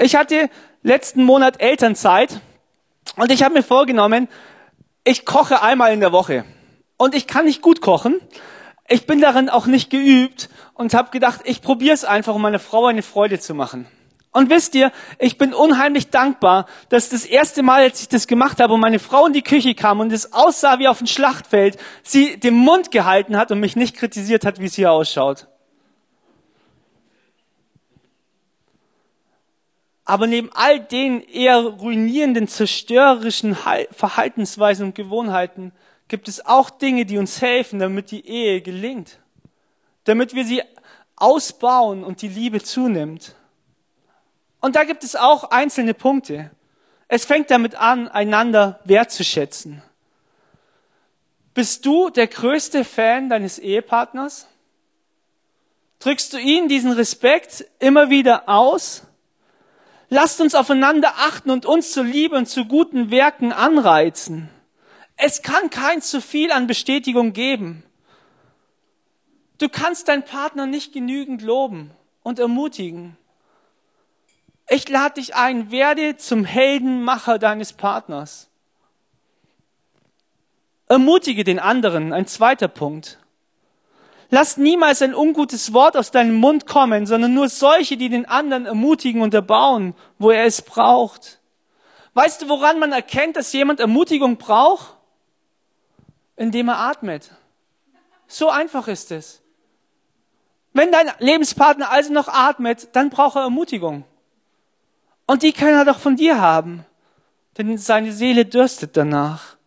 Ich 0.00 0.16
hatte 0.16 0.50
letzten 0.82 1.22
Monat 1.22 1.60
Elternzeit 1.60 2.40
und 3.14 3.30
ich 3.30 3.44
habe 3.44 3.54
mir 3.54 3.62
vorgenommen, 3.62 4.26
ich 5.04 5.24
koche 5.24 5.62
einmal 5.62 5.92
in 5.92 6.00
der 6.00 6.10
Woche. 6.10 6.44
Und 6.96 7.14
ich 7.14 7.28
kann 7.28 7.44
nicht 7.44 7.62
gut 7.62 7.80
kochen, 7.80 8.20
ich 8.90 9.06
bin 9.06 9.20
darin 9.20 9.48
auch 9.48 9.66
nicht 9.66 9.88
geübt 9.88 10.50
und 10.74 10.94
habe 10.94 11.10
gedacht, 11.10 11.42
ich 11.44 11.62
probiere 11.62 11.94
es 11.94 12.04
einfach, 12.04 12.34
um 12.34 12.42
meiner 12.42 12.58
Frau 12.58 12.86
eine 12.86 13.02
Freude 13.02 13.38
zu 13.38 13.54
machen. 13.54 13.86
Und 14.32 14.50
wisst 14.50 14.74
ihr, 14.74 14.92
ich 15.18 15.38
bin 15.38 15.54
unheimlich 15.54 16.10
dankbar, 16.10 16.66
dass 16.88 17.08
das 17.08 17.24
erste 17.24 17.62
Mal, 17.62 17.82
als 17.82 18.00
ich 18.00 18.08
das 18.08 18.26
gemacht 18.26 18.60
habe 18.60 18.74
und 18.74 18.80
meine 18.80 18.98
Frau 18.98 19.26
in 19.26 19.32
die 19.32 19.42
Küche 19.42 19.74
kam 19.74 20.00
und 20.00 20.12
es 20.12 20.32
aussah 20.32 20.78
wie 20.78 20.88
auf 20.88 21.00
ein 21.00 21.06
Schlachtfeld, 21.06 21.78
sie 22.02 22.38
den 22.38 22.54
Mund 22.54 22.90
gehalten 22.90 23.36
hat 23.36 23.52
und 23.52 23.60
mich 23.60 23.76
nicht 23.76 23.96
kritisiert 23.96 24.44
hat, 24.44 24.60
wie 24.60 24.66
es 24.66 24.74
hier 24.74 24.92
ausschaut. 24.92 25.46
Aber 30.04 30.26
neben 30.26 30.50
all 30.52 30.80
den 30.80 31.22
eher 31.22 31.60
ruinierenden, 31.60 32.48
zerstörerischen 32.48 33.56
Verhaltensweisen 33.92 34.86
und 34.86 34.94
Gewohnheiten 34.96 35.72
gibt 36.10 36.28
es 36.28 36.44
auch 36.44 36.68
Dinge, 36.68 37.06
die 37.06 37.16
uns 37.16 37.40
helfen, 37.40 37.78
damit 37.78 38.10
die 38.10 38.26
Ehe 38.26 38.60
gelingt, 38.60 39.18
damit 40.04 40.34
wir 40.34 40.44
sie 40.44 40.62
ausbauen 41.16 42.04
und 42.04 42.20
die 42.20 42.28
Liebe 42.28 42.60
zunimmt. 42.60 43.36
Und 44.60 44.76
da 44.76 44.84
gibt 44.84 45.04
es 45.04 45.16
auch 45.16 45.44
einzelne 45.50 45.94
Punkte. 45.94 46.50
Es 47.08 47.24
fängt 47.24 47.50
damit 47.50 47.76
an, 47.76 48.08
einander 48.08 48.80
wertzuschätzen. 48.84 49.82
Bist 51.54 51.86
du 51.86 52.10
der 52.10 52.26
größte 52.26 52.84
Fan 52.84 53.28
deines 53.28 53.58
Ehepartners? 53.58 54.48
Drückst 56.00 56.32
du 56.32 56.38
ihnen 56.38 56.68
diesen 56.68 56.92
Respekt 56.92 57.64
immer 57.78 58.10
wieder 58.10 58.48
aus? 58.48 59.02
Lasst 60.08 60.40
uns 60.40 60.56
aufeinander 60.56 61.14
achten 61.18 61.50
und 61.50 61.66
uns 61.66 61.92
zur 61.92 62.04
Liebe 62.04 62.36
und 62.36 62.46
zu 62.46 62.64
guten 62.64 63.10
Werken 63.10 63.52
anreizen. 63.52 64.48
Es 65.22 65.42
kann 65.42 65.68
kein 65.68 66.00
zu 66.00 66.22
viel 66.22 66.50
an 66.50 66.66
Bestätigung 66.66 67.34
geben. 67.34 67.82
Du 69.58 69.68
kannst 69.68 70.08
deinen 70.08 70.24
Partner 70.24 70.64
nicht 70.64 70.94
genügend 70.94 71.42
loben 71.42 71.90
und 72.22 72.38
ermutigen. 72.38 73.18
Ich 74.66 74.88
lade 74.88 75.20
dich 75.20 75.34
ein, 75.34 75.70
werde 75.70 76.16
zum 76.16 76.46
Heldenmacher 76.46 77.38
deines 77.38 77.74
Partners. 77.74 78.48
Ermutige 80.88 81.44
den 81.44 81.58
anderen, 81.58 82.14
ein 82.14 82.26
zweiter 82.26 82.68
Punkt. 82.68 83.18
Lass 84.30 84.56
niemals 84.56 85.02
ein 85.02 85.14
ungutes 85.14 85.74
Wort 85.74 85.98
aus 85.98 86.10
deinem 86.10 86.36
Mund 86.36 86.66
kommen, 86.66 87.04
sondern 87.04 87.34
nur 87.34 87.50
solche, 87.50 87.98
die 87.98 88.08
den 88.08 88.24
anderen 88.24 88.64
ermutigen 88.64 89.20
und 89.20 89.34
erbauen, 89.34 89.94
wo 90.18 90.30
er 90.30 90.46
es 90.46 90.62
braucht. 90.62 91.40
Weißt 92.14 92.40
du, 92.40 92.48
woran 92.48 92.78
man 92.78 92.92
erkennt, 92.92 93.36
dass 93.36 93.52
jemand 93.52 93.80
Ermutigung 93.80 94.38
braucht? 94.38 94.96
Indem 96.40 96.68
er 96.68 96.78
atmet. 96.78 97.30
So 98.26 98.48
einfach 98.48 98.88
ist 98.88 99.12
es. 99.12 99.42
Wenn 100.72 100.90
dein 100.90 101.10
Lebenspartner 101.18 101.90
also 101.90 102.14
noch 102.14 102.28
atmet, 102.28 102.88
dann 102.96 103.10
braucht 103.10 103.36
er 103.36 103.42
Ermutigung. 103.42 104.04
Und 105.26 105.42
die 105.42 105.52
kann 105.52 105.68
er 105.68 105.84
doch 105.84 105.98
von 105.98 106.16
dir 106.16 106.40
haben. 106.40 106.86
Denn 107.58 107.76
seine 107.76 108.12
Seele 108.12 108.46
dürstet 108.46 108.96
danach. 108.96 109.58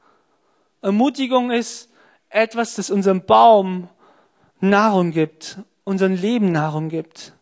Ermutigung 0.82 1.52
ist 1.52 1.92
etwas, 2.30 2.74
das 2.74 2.90
unserem 2.90 3.24
Baum 3.24 3.88
Nahrung 4.60 5.12
gibt, 5.12 5.60
unserem 5.84 6.16
Leben 6.16 6.52
Nahrung 6.52 6.90
gibt. 6.90 7.34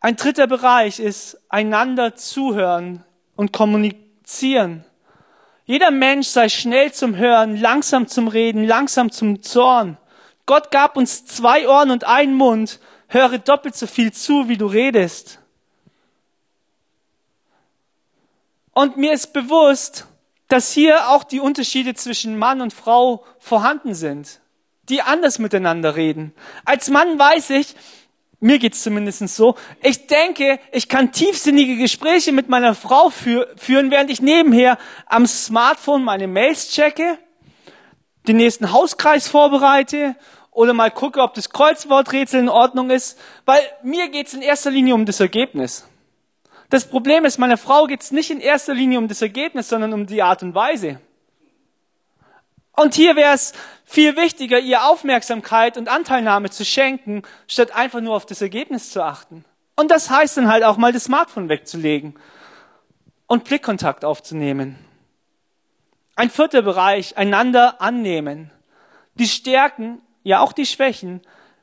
Ein 0.00 0.16
dritter 0.16 0.48
Bereich 0.48 0.98
ist 0.98 1.38
einander 1.48 2.16
zuhören 2.16 3.04
und 3.36 3.52
kommunizieren. 3.52 4.84
Jeder 5.64 5.90
Mensch 5.90 6.28
sei 6.28 6.48
schnell 6.48 6.92
zum 6.92 7.16
Hören, 7.16 7.56
langsam 7.56 8.08
zum 8.08 8.28
Reden, 8.28 8.64
langsam 8.64 9.10
zum 9.10 9.42
Zorn. 9.42 9.96
Gott 10.46 10.70
gab 10.70 10.96
uns 10.96 11.24
zwei 11.24 11.68
Ohren 11.68 11.90
und 11.90 12.04
einen 12.04 12.34
Mund. 12.34 12.80
Höre 13.08 13.38
doppelt 13.38 13.76
so 13.76 13.86
viel 13.86 14.12
zu, 14.12 14.48
wie 14.48 14.56
du 14.56 14.66
redest. 14.66 15.38
Und 18.72 18.96
mir 18.96 19.12
ist 19.12 19.32
bewusst, 19.32 20.06
dass 20.48 20.72
hier 20.72 21.10
auch 21.10 21.24
die 21.24 21.40
Unterschiede 21.40 21.94
zwischen 21.94 22.38
Mann 22.38 22.60
und 22.60 22.72
Frau 22.72 23.24
vorhanden 23.38 23.94
sind, 23.94 24.40
die 24.88 25.02
anders 25.02 25.38
miteinander 25.38 25.94
reden. 25.94 26.34
Als 26.64 26.90
Mann 26.90 27.18
weiß 27.18 27.50
ich, 27.50 27.74
mir 28.42 28.58
geht's 28.58 28.82
zumindest 28.82 29.26
so, 29.28 29.54
ich 29.82 30.08
denke, 30.08 30.58
ich 30.72 30.88
kann 30.88 31.12
tiefsinnige 31.12 31.76
Gespräche 31.76 32.32
mit 32.32 32.48
meiner 32.48 32.74
Frau 32.74 33.10
führen, 33.10 33.90
während 33.90 34.10
ich 34.10 34.20
nebenher 34.20 34.78
am 35.06 35.26
Smartphone 35.26 36.02
meine 36.02 36.26
Mails 36.26 36.70
checke, 36.70 37.18
den 38.26 38.36
nächsten 38.38 38.72
Hauskreis 38.72 39.28
vorbereite 39.28 40.16
oder 40.50 40.74
mal 40.74 40.90
gucke, 40.90 41.22
ob 41.22 41.34
das 41.34 41.50
Kreuzworträtsel 41.50 42.40
in 42.40 42.48
Ordnung 42.48 42.90
ist, 42.90 43.18
weil 43.44 43.60
mir 43.82 44.08
geht's 44.08 44.34
in 44.34 44.42
erster 44.42 44.70
Linie 44.70 44.94
um 44.94 45.06
das 45.06 45.20
Ergebnis. 45.20 45.86
Das 46.68 46.84
Problem 46.84 47.24
ist, 47.24 47.38
meiner 47.38 47.58
Frau 47.58 47.86
geht 47.86 48.00
es 48.00 48.10
nicht 48.10 48.30
in 48.30 48.40
erster 48.40 48.74
Linie 48.74 48.98
um 48.98 49.06
das 49.06 49.22
Ergebnis, 49.22 49.68
sondern 49.68 49.92
um 49.92 50.06
die 50.06 50.22
Art 50.22 50.42
und 50.42 50.54
Weise. 50.54 51.00
Und 52.74 52.94
hier 52.94 53.14
wäre 53.14 53.34
es 53.34 53.52
viel 53.92 54.16
wichtiger, 54.16 54.58
ihr 54.58 54.84
Aufmerksamkeit 54.84 55.76
und 55.76 55.88
Anteilnahme 55.88 56.50
zu 56.50 56.64
schenken, 56.64 57.22
statt 57.46 57.74
einfach 57.74 58.00
nur 58.00 58.14
auf 58.14 58.26
das 58.26 58.42
Ergebnis 58.42 58.90
zu 58.90 59.02
achten. 59.02 59.44
Und 59.76 59.90
das 59.90 60.10
heißt 60.10 60.36
dann 60.36 60.48
halt 60.48 60.64
auch 60.64 60.76
mal 60.76 60.92
das 60.92 61.04
Smartphone 61.04 61.48
wegzulegen 61.48 62.14
und 63.26 63.44
Blickkontakt 63.44 64.04
aufzunehmen. 64.04 64.78
Ein 66.16 66.30
vierter 66.30 66.62
Bereich, 66.62 67.16
einander 67.16 67.80
annehmen. 67.80 68.50
Die 69.14 69.28
Stärken, 69.28 70.00
ja 70.22 70.40
auch 70.40 70.52
die 70.52 70.66
Schwächen 70.66 71.20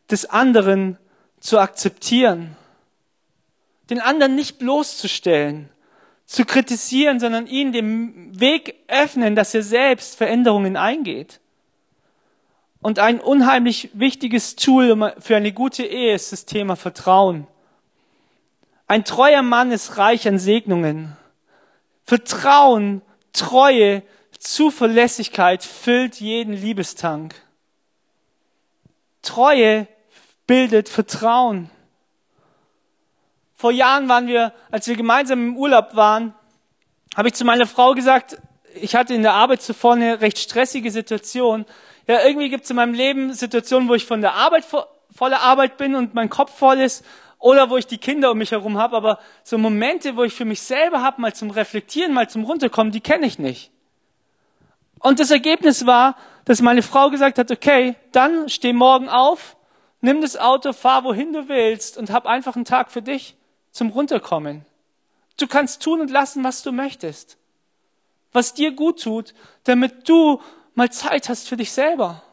des 0.10 0.26
anderen 0.26 0.98
zu 1.40 1.60
akzeptieren 1.60 2.56
den 3.90 4.00
anderen 4.00 4.36
nicht 4.36 4.60
bloßzustellen, 4.60 5.70
zu 6.26 6.46
kritisieren, 6.46 7.20
sondern 7.20 7.48
ihn 7.48 7.72
den 7.72 8.40
Weg 8.40 8.76
öffnen, 8.88 9.36
dass 9.36 9.56
er 9.56 9.64
selbst 9.64 10.16
Veränderungen 10.16 10.78
eingeht. 10.78 11.40
Und 12.82 13.00
ein 13.00 13.20
unheimlich 13.20 13.90
wichtiges 13.94 14.56
Tool 14.56 15.14
für 15.20 15.36
eine 15.36 15.52
gute 15.52 15.84
Ehe 15.84 16.14
ist 16.14 16.32
das 16.32 16.46
Thema 16.46 16.76
Vertrauen. 16.76 17.48
Ein 18.88 19.04
treuer 19.04 19.42
Mann 19.42 19.72
ist 19.72 19.98
reich 19.98 20.28
an 20.28 20.40
Segnungen. 20.40 21.18
Vertrauen, 22.06 23.02
Treue, 23.34 24.02
Zuverlässigkeit 24.40 25.64
füllt 25.64 26.16
jeden 26.16 26.54
Liebestank. 26.54 27.36
Treue 29.22 29.88
bildet 30.48 30.90
Vertrauen. 30.90 31.70
Vor 33.56 33.72
Jahren 33.72 34.08
waren 34.08 34.28
wir, 34.28 34.54
als 34.72 34.88
wir 34.88 34.96
gemeinsam 34.96 35.50
im 35.50 35.58
Urlaub 35.58 35.96
waren, 35.96 36.34
habe 37.16 37.28
ich 37.28 37.34
zu 37.34 37.44
meiner 37.44 37.68
Frau 37.68 37.94
gesagt, 37.94 38.38
ich 38.74 38.96
hatte 38.96 39.14
in 39.14 39.22
der 39.22 39.34
Arbeit 39.34 39.62
zuvor 39.62 39.94
eine 39.94 40.22
recht 40.22 40.40
stressige 40.40 40.90
Situation. 40.90 41.66
Ja, 42.10 42.26
irgendwie 42.26 42.50
gibt 42.50 42.64
es 42.64 42.70
in 42.72 42.76
meinem 42.76 42.96
Leben 42.96 43.36
Situationen, 43.36 43.88
wo 43.88 43.94
ich 43.94 44.04
von 44.04 44.22
der 44.22 44.34
Arbeit 44.34 44.66
voller 44.66 45.42
Arbeit 45.42 45.78
bin 45.78 45.94
und 45.94 46.16
mein 46.16 46.28
Kopf 46.28 46.58
voll 46.58 46.80
ist 46.80 47.06
oder 47.38 47.70
wo 47.70 47.78
ich 47.78 47.86
die 47.86 48.00
Kinder 48.00 48.32
um 48.32 48.40
mich 48.40 48.50
herum 48.50 48.80
habe, 48.80 48.98
aber 48.98 49.20
so 49.44 49.60
Momente, 49.60 50.18
wo 50.18 50.24
ich 50.24 50.34
für 50.34 50.44
mich 50.44 50.64
selber 50.64 51.04
habe, 51.04 51.22
mal 51.22 51.36
zum 51.36 51.52
Reflektieren, 51.52 52.12
mal 52.12 52.28
zum 52.28 52.46
Runterkommen, 52.46 52.92
die 52.92 53.00
kenne 53.00 53.28
ich 53.28 53.38
nicht. 53.38 53.70
Und 54.98 55.20
das 55.20 55.30
Ergebnis 55.30 55.86
war, 55.86 56.16
dass 56.46 56.64
meine 56.64 56.82
Frau 56.82 57.12
gesagt 57.12 57.38
hat, 57.38 57.52
okay, 57.52 57.94
dann 58.12 58.50
steh 58.50 58.74
morgen 58.74 59.08
auf, 59.08 59.56
nimm 60.02 60.20
das 60.22 60.36
Auto, 60.36 60.74
fahr 60.74 61.04
wohin 61.04 61.32
du 61.32 61.48
willst 61.48 61.96
und 61.96 62.10
hab 62.10 62.26
einfach 62.26 62.56
einen 62.56 62.66
Tag 62.66 62.90
für 62.90 63.04
dich 63.04 63.36
zum 63.70 63.92
Runterkommen. 63.92 64.66
Du 65.38 65.46
kannst 65.46 65.84
tun 65.84 66.02
und 66.02 66.10
lassen, 66.10 66.44
was 66.44 66.64
du 66.64 66.72
möchtest. 66.72 67.38
Was 68.32 68.56
dir 68.56 68.72
gut 68.72 69.00
tut, 69.04 69.36
damit 69.64 70.10
du 70.10 70.42
mal 70.80 70.90
Zeit 70.90 71.28
hast 71.28 71.48
für 71.50 71.58
dich 71.58 71.72
selber. 71.72 72.24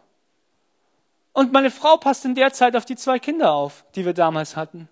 Und 1.33 1.53
meine 1.53 1.71
Frau 1.71 1.97
passt 1.97 2.25
in 2.25 2.37
der 2.37 2.53
Zeit 2.53 2.77
auf 2.77 2.85
die 2.85 2.97
zwei 2.97 3.19
Kinder 3.19 3.53
auf, 3.53 3.85
die 3.95 4.07
wir 4.07 4.15
damals 4.15 4.57
hatten. 4.57 4.89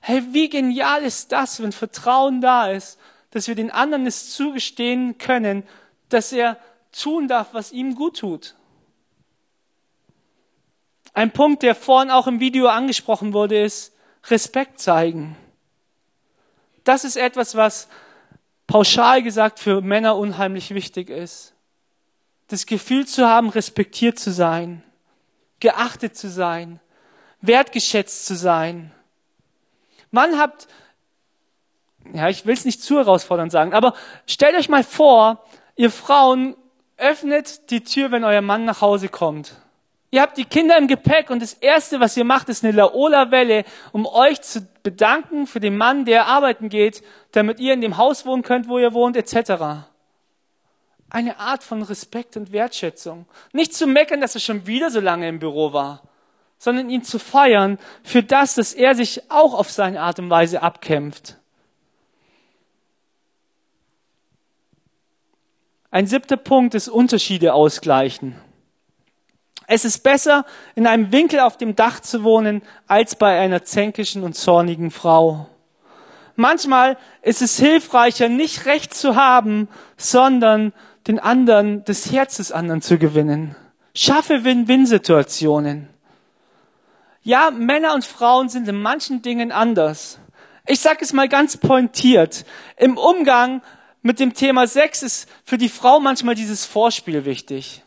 Hey, 0.00 0.22
wie 0.30 0.48
genial 0.48 1.02
ist 1.02 1.32
das, 1.32 1.60
wenn 1.60 1.72
Vertrauen 1.72 2.40
da 2.40 2.70
ist, 2.70 2.98
dass 3.32 3.48
wir 3.48 3.56
den 3.56 3.72
anderen 3.72 4.06
es 4.06 4.30
zugestehen 4.30 5.18
können, 5.18 5.64
dass 6.08 6.32
er 6.32 6.56
tun 6.92 7.26
darf, 7.26 7.48
was 7.52 7.72
ihm 7.72 7.96
gut 7.96 8.18
tut. 8.18 8.54
Ein 11.12 11.32
Punkt, 11.32 11.62
der 11.64 11.74
vorhin 11.74 12.10
auch 12.10 12.28
im 12.28 12.38
Video 12.38 12.68
angesprochen 12.68 13.32
wurde, 13.32 13.60
ist, 13.62 13.92
Respekt 14.28 14.78
zeigen. 14.78 15.36
Das 16.84 17.02
ist 17.04 17.16
etwas, 17.16 17.56
was 17.56 17.88
pauschal 18.68 19.22
gesagt 19.22 19.58
für 19.58 19.80
Männer 19.80 20.16
unheimlich 20.16 20.72
wichtig 20.72 21.10
ist. 21.10 21.53
Das 22.54 22.66
Gefühl 22.66 23.04
zu 23.04 23.26
haben, 23.26 23.48
respektiert 23.48 24.16
zu 24.16 24.30
sein, 24.30 24.84
geachtet 25.58 26.16
zu 26.16 26.30
sein, 26.30 26.78
wertgeschätzt 27.40 28.26
zu 28.26 28.36
sein. 28.36 28.92
Man 30.12 30.38
habt, 30.38 30.68
ja, 32.12 32.28
ich 32.28 32.46
will 32.46 32.54
es 32.54 32.64
nicht 32.64 32.80
zu 32.80 32.98
herausfordernd 32.98 33.50
sagen, 33.50 33.74
aber 33.74 33.94
stellt 34.28 34.54
euch 34.54 34.68
mal 34.68 34.84
vor, 34.84 35.44
ihr 35.74 35.90
Frauen 35.90 36.54
öffnet 36.96 37.72
die 37.72 37.82
Tür, 37.82 38.12
wenn 38.12 38.22
euer 38.22 38.40
Mann 38.40 38.64
nach 38.64 38.82
Hause 38.82 39.08
kommt. 39.08 39.56
Ihr 40.12 40.22
habt 40.22 40.38
die 40.38 40.44
Kinder 40.44 40.78
im 40.78 40.86
Gepäck 40.86 41.30
und 41.30 41.42
das 41.42 41.54
Erste, 41.54 41.98
was 41.98 42.16
ihr 42.16 42.22
macht, 42.22 42.48
ist 42.48 42.62
eine 42.62 42.72
Laola-Welle, 42.72 43.64
um 43.90 44.06
euch 44.06 44.40
zu 44.42 44.64
bedanken 44.84 45.48
für 45.48 45.58
den 45.58 45.76
Mann, 45.76 46.04
der 46.04 46.28
arbeiten 46.28 46.68
geht, 46.68 47.02
damit 47.32 47.58
ihr 47.58 47.74
in 47.74 47.80
dem 47.80 47.96
Haus 47.96 48.24
wohnen 48.24 48.44
könnt, 48.44 48.68
wo 48.68 48.78
ihr 48.78 48.94
wohnt, 48.94 49.16
etc. 49.16 49.88
Eine 51.14 51.38
Art 51.38 51.62
von 51.62 51.80
Respekt 51.84 52.36
und 52.36 52.50
Wertschätzung. 52.50 53.26
Nicht 53.52 53.72
zu 53.72 53.86
meckern, 53.86 54.20
dass 54.20 54.34
er 54.34 54.40
schon 54.40 54.66
wieder 54.66 54.90
so 54.90 54.98
lange 54.98 55.28
im 55.28 55.38
Büro 55.38 55.72
war, 55.72 56.02
sondern 56.58 56.90
ihn 56.90 57.04
zu 57.04 57.20
feiern 57.20 57.78
für 58.02 58.24
das, 58.24 58.56
dass 58.56 58.72
er 58.72 58.96
sich 58.96 59.30
auch 59.30 59.54
auf 59.54 59.70
seine 59.70 60.00
Art 60.00 60.18
und 60.18 60.28
Weise 60.28 60.60
abkämpft. 60.60 61.36
Ein 65.92 66.08
siebter 66.08 66.36
Punkt 66.36 66.74
ist 66.74 66.88
Unterschiede 66.88 67.54
ausgleichen. 67.54 68.34
Es 69.68 69.84
ist 69.84 70.02
besser, 70.02 70.44
in 70.74 70.88
einem 70.88 71.12
Winkel 71.12 71.38
auf 71.38 71.56
dem 71.56 71.76
Dach 71.76 72.00
zu 72.00 72.24
wohnen, 72.24 72.60
als 72.88 73.14
bei 73.14 73.38
einer 73.38 73.62
zänkischen 73.62 74.24
und 74.24 74.34
zornigen 74.34 74.90
Frau. 74.90 75.46
Manchmal 76.34 76.98
ist 77.22 77.40
es 77.40 77.56
hilfreicher, 77.60 78.28
nicht 78.28 78.66
Recht 78.66 78.92
zu 78.92 79.14
haben, 79.14 79.68
sondern 79.96 80.72
den 81.06 81.18
anderen, 81.18 81.84
das 81.84 82.10
Herz 82.10 82.36
des 82.36 82.52
anderen 82.52 82.82
zu 82.82 82.98
gewinnen. 82.98 83.56
Schaffe 83.94 84.44
Win-Win-Situationen. 84.44 85.88
Ja, 87.22 87.50
Männer 87.50 87.94
und 87.94 88.04
Frauen 88.04 88.48
sind 88.48 88.68
in 88.68 88.82
manchen 88.82 89.22
Dingen 89.22 89.52
anders. 89.52 90.18
Ich 90.66 90.80
sage 90.80 90.98
es 91.02 91.12
mal 91.12 91.28
ganz 91.28 91.56
pointiert. 91.56 92.44
Im 92.76 92.96
Umgang 92.96 93.62
mit 94.02 94.20
dem 94.20 94.34
Thema 94.34 94.66
Sex 94.66 95.02
ist 95.02 95.28
für 95.44 95.58
die 95.58 95.68
Frau 95.68 96.00
manchmal 96.00 96.34
dieses 96.34 96.64
Vorspiel 96.64 97.24
wichtig. 97.24 97.82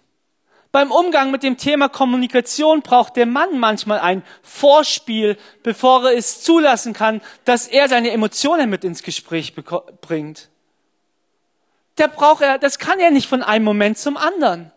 Beim 0.71 0.91
Umgang 0.91 1.31
mit 1.31 1.43
dem 1.43 1.57
Thema 1.57 1.89
Kommunikation 1.89 2.81
braucht 2.81 3.15
der 3.15 3.25
Mann 3.25 3.57
manchmal 3.59 3.99
ein 3.99 4.23
Vorspiel, 4.43 5.37
bevor 5.63 6.05
er 6.05 6.17
es 6.17 6.41
zulassen 6.41 6.93
kann, 6.93 7.21
dass 7.45 7.67
er 7.67 7.87
seine 7.87 8.11
Emotionen 8.11 8.69
mit 8.69 8.83
ins 8.83 9.01
Gespräch 9.01 9.55
bringt. 9.55 10.49
Da 11.97 12.07
braucht 12.07 12.41
er, 12.41 12.57
das 12.57 12.79
kann 12.79 12.99
er 12.99 13.11
nicht 13.11 13.27
von 13.27 13.43
einem 13.43 13.65
Moment 13.65 13.97
zum 13.97 14.17
anderen. 14.17 14.71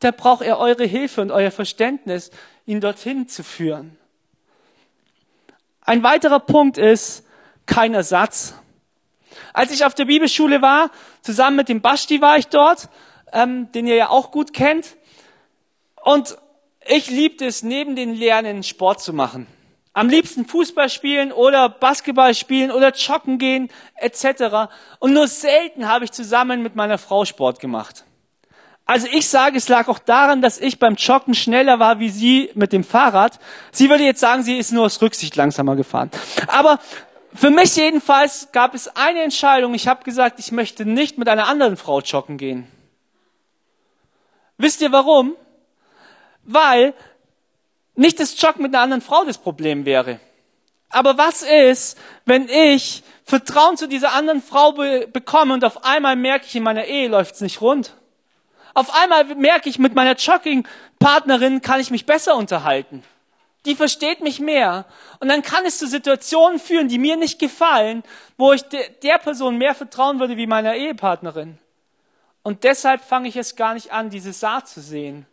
Da 0.00 0.10
braucht 0.10 0.42
er 0.42 0.58
eure 0.58 0.84
Hilfe 0.84 1.22
und 1.22 1.32
euer 1.32 1.50
Verständnis, 1.50 2.30
ihn 2.66 2.80
dorthin 2.80 3.28
zu 3.28 3.42
führen. 3.42 3.98
Ein 5.80 6.02
weiterer 6.02 6.40
Punkt 6.40 6.78
ist 6.78 7.24
kein 7.64 7.94
Ersatz. 7.94 8.54
Als 9.52 9.72
ich 9.72 9.84
auf 9.84 9.94
der 9.94 10.04
Bibelschule 10.04 10.62
war, 10.62 10.90
zusammen 11.22 11.56
mit 11.56 11.68
dem 11.68 11.80
Basti 11.80 12.20
war 12.20 12.38
ich 12.38 12.48
dort, 12.48 12.88
ähm, 13.32 13.72
den 13.72 13.86
ihr 13.86 13.96
ja 13.96 14.08
auch 14.10 14.30
gut 14.30 14.52
kennt. 14.52 14.96
Und 16.02 16.36
Ich 16.88 17.10
liebte 17.10 17.44
es, 17.44 17.64
neben 17.64 17.96
den 17.96 18.14
Lernen 18.14 18.62
Sport 18.62 19.00
zu 19.00 19.12
machen. 19.12 19.48
Am 19.96 20.10
liebsten 20.10 20.44
Fußball 20.44 20.90
spielen 20.90 21.32
oder 21.32 21.70
Basketball 21.70 22.34
spielen 22.34 22.70
oder 22.70 22.92
joggen 22.92 23.38
gehen 23.38 23.70
etc. 23.94 24.68
Und 24.98 25.14
nur 25.14 25.26
selten 25.26 25.88
habe 25.88 26.04
ich 26.04 26.12
zusammen 26.12 26.62
mit 26.62 26.76
meiner 26.76 26.98
Frau 26.98 27.24
Sport 27.24 27.60
gemacht. 27.60 28.04
Also 28.84 29.06
ich 29.10 29.26
sage, 29.26 29.56
es 29.56 29.70
lag 29.70 29.88
auch 29.88 29.98
daran, 29.98 30.42
dass 30.42 30.58
ich 30.58 30.78
beim 30.78 30.96
Joggen 30.96 31.32
schneller 31.32 31.78
war 31.78 31.98
wie 31.98 32.10
sie 32.10 32.50
mit 32.52 32.74
dem 32.74 32.84
Fahrrad. 32.84 33.38
Sie 33.72 33.88
würde 33.88 34.04
jetzt 34.04 34.20
sagen, 34.20 34.42
sie 34.42 34.58
ist 34.58 34.70
nur 34.70 34.84
aus 34.84 35.00
Rücksicht 35.00 35.34
langsamer 35.34 35.76
gefahren. 35.76 36.10
Aber 36.48 36.78
für 37.34 37.48
mich 37.48 37.74
jedenfalls 37.74 38.48
gab 38.52 38.74
es 38.74 38.94
eine 38.96 39.22
Entscheidung. 39.22 39.72
Ich 39.72 39.88
habe 39.88 40.04
gesagt, 40.04 40.38
ich 40.40 40.52
möchte 40.52 40.84
nicht 40.84 41.16
mit 41.16 41.26
einer 41.26 41.48
anderen 41.48 41.78
Frau 41.78 42.00
joggen 42.00 42.36
gehen. 42.36 42.66
Wisst 44.58 44.82
ihr 44.82 44.92
warum? 44.92 45.36
Weil 46.42 46.92
nicht 47.96 48.20
das 48.20 48.40
Joggen 48.40 48.62
mit 48.62 48.74
einer 48.74 48.82
anderen 48.82 49.02
Frau 49.02 49.24
das 49.24 49.38
Problem 49.38 49.84
wäre. 49.84 50.20
Aber 50.88 51.18
was 51.18 51.42
ist, 51.42 51.98
wenn 52.24 52.48
ich 52.48 53.02
Vertrauen 53.24 53.76
zu 53.76 53.88
dieser 53.88 54.12
anderen 54.12 54.40
Frau 54.40 54.72
be 54.72 55.08
bekomme 55.12 55.54
und 55.54 55.64
auf 55.64 55.84
einmal 55.84 56.16
merke 56.16 56.46
ich, 56.46 56.54
in 56.54 56.62
meiner 56.62 56.84
Ehe 56.84 57.08
läuft's 57.08 57.40
nicht 57.40 57.60
rund? 57.60 57.94
Auf 58.74 58.94
einmal 58.94 59.24
merke 59.36 59.68
ich, 59.68 59.78
mit 59.78 59.94
meiner 59.94 60.14
Jogging-Partnerin 60.14 61.62
kann 61.62 61.80
ich 61.80 61.90
mich 61.90 62.06
besser 62.06 62.36
unterhalten. 62.36 63.02
Die 63.64 63.74
versteht 63.74 64.20
mich 64.20 64.38
mehr. 64.38 64.84
Und 65.18 65.28
dann 65.28 65.42
kann 65.42 65.64
es 65.64 65.78
zu 65.78 65.88
Situationen 65.88 66.60
führen, 66.60 66.88
die 66.88 66.98
mir 66.98 67.16
nicht 67.16 67.38
gefallen, 67.38 68.04
wo 68.36 68.52
ich 68.52 68.62
de 68.62 68.80
der 69.02 69.18
Person 69.18 69.58
mehr 69.58 69.74
vertrauen 69.74 70.20
würde 70.20 70.36
wie 70.36 70.46
meiner 70.46 70.76
Ehepartnerin. 70.76 71.58
Und 72.42 72.62
deshalb 72.62 73.02
fange 73.02 73.28
ich 73.28 73.36
es 73.36 73.56
gar 73.56 73.74
nicht 73.74 73.92
an, 73.92 74.08
diese 74.08 74.32
Saat 74.32 74.68
zu 74.68 74.80
sehen. 74.80 75.26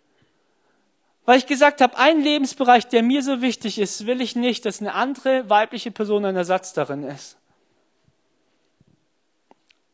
Weil 1.26 1.38
ich 1.38 1.46
gesagt 1.46 1.80
habe, 1.80 1.98
ein 1.98 2.22
Lebensbereich, 2.22 2.88
der 2.88 3.02
mir 3.02 3.24
so 3.24 3.42
wichtig 3.42 3.80
ist, 3.80 4.06
will 4.06 4.20
ich 4.20 4.36
nicht, 4.36 4.66
dass 4.66 4.82
eine 4.82 4.94
andere 4.94 5.50
weibliche 5.50 5.92
Person 5.92 6.26
ein 6.26 6.36
Ersatz 6.36 6.74
darin 6.74 7.04
ist. 7.04 7.38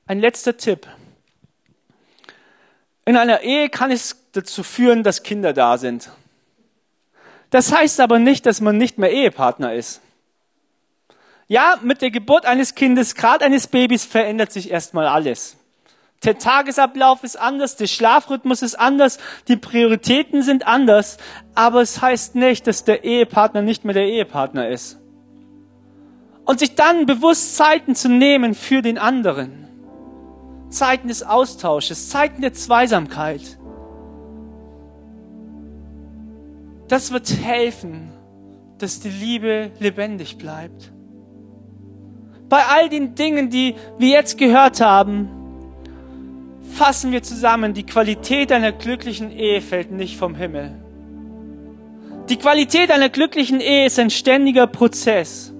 Ein 0.07 0.19
letzter 0.19 0.57
Tipp. 0.57 0.87
In 3.05 3.15
einer 3.15 3.41
Ehe 3.41 3.69
kann 3.69 3.91
es 3.91 4.17
dazu 4.31 4.63
führen, 4.63 5.03
dass 5.03 5.21
Kinder 5.21 5.53
da 5.53 5.77
sind. 5.77 6.11
Das 7.51 7.71
heißt 7.71 7.99
aber 7.99 8.17
nicht, 8.17 8.45
dass 8.45 8.61
man 8.61 8.77
nicht 8.77 8.97
mehr 8.97 9.11
Ehepartner 9.11 9.73
ist. 9.73 10.01
Ja, 11.47 11.79
mit 11.81 12.01
der 12.01 12.11
Geburt 12.11 12.45
eines 12.45 12.75
Kindes, 12.75 13.15
gerade 13.15 13.45
eines 13.45 13.67
Babys, 13.67 14.05
verändert 14.05 14.51
sich 14.51 14.69
erstmal 14.69 15.07
alles. 15.07 15.57
Der 16.25 16.37
Tagesablauf 16.37 17.23
ist 17.23 17.39
anders, 17.39 17.77
der 17.77 17.87
Schlafrhythmus 17.87 18.61
ist 18.61 18.75
anders, 18.75 19.19
die 19.47 19.55
Prioritäten 19.55 20.43
sind 20.43 20.67
anders, 20.67 21.17
aber 21.55 21.81
es 21.81 22.01
heißt 22.01 22.35
nicht, 22.35 22.67
dass 22.67 22.83
der 22.83 23.05
Ehepartner 23.05 23.61
nicht 23.61 23.85
mehr 23.85 23.93
der 23.93 24.07
Ehepartner 24.07 24.67
ist. 24.67 24.99
Und 26.43 26.59
sich 26.59 26.75
dann 26.75 27.05
bewusst 27.05 27.55
Zeiten 27.55 27.95
zu 27.95 28.09
nehmen 28.09 28.53
für 28.53 28.81
den 28.81 28.97
anderen. 28.97 29.67
Zeiten 30.69 31.07
des 31.07 31.23
Austausches, 31.23 32.09
Zeiten 32.09 32.41
der 32.41 32.53
Zweisamkeit. 32.53 33.57
Das 36.89 37.13
wird 37.13 37.31
helfen, 37.41 38.11
dass 38.77 38.99
die 38.99 39.09
Liebe 39.09 39.71
lebendig 39.79 40.37
bleibt. 40.37 40.91
Bei 42.49 42.65
all 42.65 42.89
den 42.89 43.15
Dingen, 43.15 43.49
die 43.49 43.75
wir 43.99 44.09
jetzt 44.09 44.37
gehört 44.37 44.81
haben, 44.81 45.38
fassen 46.79 47.11
wir 47.11 47.21
zusammen, 47.21 47.73
die 47.73 47.85
Qualität 47.85 48.51
einer 48.51 48.71
glücklichen 48.71 49.31
Ehe 49.31 49.61
fällt 49.61 49.91
nicht 49.91 50.17
vom 50.17 50.33
Himmel. 50.35 50.71
Die 52.29 52.37
Qualität 52.37 52.89
einer 52.91 53.09
glücklichen 53.09 53.59
Ehe 53.59 53.85
ist 53.85 53.99
ein 53.99 54.09
ständiger 54.09 54.65
Prozess 54.67 55.53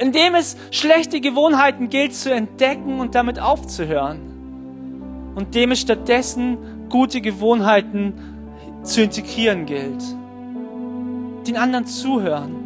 in 0.00 0.12
dem 0.12 0.34
es 0.34 0.56
schlechte 0.70 1.20
Gewohnheiten 1.20 1.90
gilt 1.90 2.14
zu 2.14 2.32
entdecken 2.32 3.00
und 3.00 3.14
damit 3.14 3.38
aufzuhören. 3.38 5.32
Und 5.34 5.54
dem 5.54 5.72
es 5.72 5.80
stattdessen 5.80 6.88
gute 6.88 7.20
Gewohnheiten 7.20 8.14
zu 8.82 9.02
integrieren 9.02 9.66
gilt. 9.66 10.02
Den 11.46 11.58
anderen 11.58 11.84
zuhören. 11.84 12.56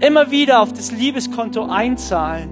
Immer 0.00 0.32
wieder 0.32 0.60
auf 0.60 0.72
das 0.72 0.90
Liebeskonto 0.90 1.64
einzahlen. 1.66 2.50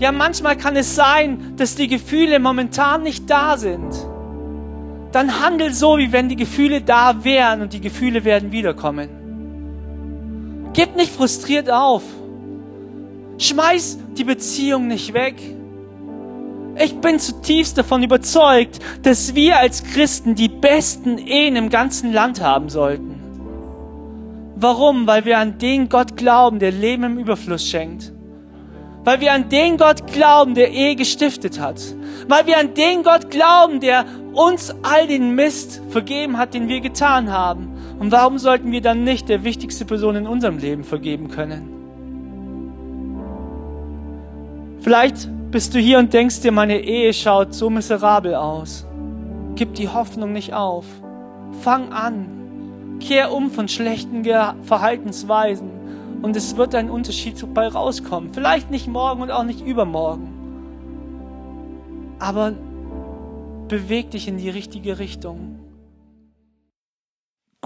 Ja, 0.00 0.12
manchmal 0.12 0.56
kann 0.56 0.76
es 0.76 0.94
sein, 0.94 1.52
dass 1.56 1.74
die 1.74 1.86
Gefühle 1.86 2.40
momentan 2.40 3.02
nicht 3.02 3.28
da 3.28 3.58
sind. 3.58 3.94
Dann 5.12 5.40
handel 5.40 5.74
so, 5.74 5.98
wie 5.98 6.10
wenn 6.10 6.30
die 6.30 6.36
Gefühle 6.36 6.80
da 6.80 7.22
wären 7.22 7.60
und 7.60 7.74
die 7.74 7.82
Gefühle 7.82 8.24
werden 8.24 8.50
wiederkommen. 8.50 9.10
Gib 10.72 10.96
nicht 10.96 11.12
frustriert 11.12 11.70
auf. 11.70 12.02
Schmeiß 13.36 13.98
die 14.16 14.24
Beziehung 14.24 14.86
nicht 14.86 15.12
weg. 15.12 15.34
Ich 16.78 16.96
bin 16.96 17.18
zutiefst 17.18 17.76
davon 17.76 18.02
überzeugt, 18.02 18.78
dass 19.02 19.34
wir 19.34 19.58
als 19.58 19.84
Christen 19.84 20.34
die 20.34 20.48
besten 20.48 21.18
Ehen 21.18 21.56
im 21.56 21.68
ganzen 21.68 22.10
Land 22.14 22.40
haben 22.40 22.70
sollten. 22.70 23.20
Warum? 24.56 25.06
Weil 25.06 25.26
wir 25.26 25.38
an 25.38 25.58
den 25.58 25.90
Gott 25.90 26.16
glauben, 26.16 26.58
der 26.58 26.72
Leben 26.72 27.04
im 27.04 27.18
Überfluss 27.18 27.66
schenkt. 27.66 28.12
Weil 29.04 29.20
wir 29.20 29.32
an 29.32 29.48
den 29.48 29.76
Gott 29.76 30.06
glauben, 30.12 30.54
der 30.54 30.70
Ehe 30.70 30.94
gestiftet 30.94 31.58
hat. 31.58 31.80
Weil 32.28 32.46
wir 32.46 32.58
an 32.58 32.74
den 32.74 33.02
Gott 33.02 33.30
glauben, 33.30 33.80
der 33.80 34.04
uns 34.32 34.74
all 34.82 35.06
den 35.06 35.34
Mist 35.34 35.80
vergeben 35.88 36.36
hat, 36.36 36.54
den 36.54 36.68
wir 36.68 36.80
getan 36.80 37.32
haben. 37.32 37.68
Und 37.98 38.12
warum 38.12 38.38
sollten 38.38 38.72
wir 38.72 38.80
dann 38.80 39.04
nicht 39.04 39.28
der 39.28 39.44
wichtigste 39.44 39.84
Person 39.84 40.16
in 40.16 40.26
unserem 40.26 40.58
Leben 40.58 40.84
vergeben 40.84 41.28
können? 41.28 41.80
Vielleicht 44.80 45.28
bist 45.50 45.74
du 45.74 45.78
hier 45.78 45.98
und 45.98 46.12
denkst 46.12 46.40
dir, 46.40 46.52
meine 46.52 46.80
Ehe 46.80 47.12
schaut 47.12 47.54
so 47.54 47.68
miserabel 47.68 48.34
aus. 48.34 48.86
Gib 49.56 49.74
die 49.74 49.88
Hoffnung 49.88 50.32
nicht 50.32 50.54
auf. 50.54 50.86
Fang 51.60 51.92
an. 51.92 52.98
Kehr 53.00 53.32
um 53.32 53.50
von 53.50 53.68
schlechten 53.68 54.24
Verhaltensweisen. 54.62 55.79
Und 56.22 56.36
es 56.36 56.56
wird 56.56 56.74
ein 56.74 56.90
Unterschied 56.90 57.42
dabei 57.42 57.68
rauskommen. 57.68 58.34
Vielleicht 58.34 58.70
nicht 58.70 58.86
morgen 58.86 59.22
und 59.22 59.30
auch 59.30 59.44
nicht 59.44 59.62
übermorgen. 59.62 60.28
Aber 62.18 62.52
beweg 63.68 64.10
dich 64.10 64.28
in 64.28 64.36
die 64.36 64.50
richtige 64.50 64.98
Richtung. 64.98 65.60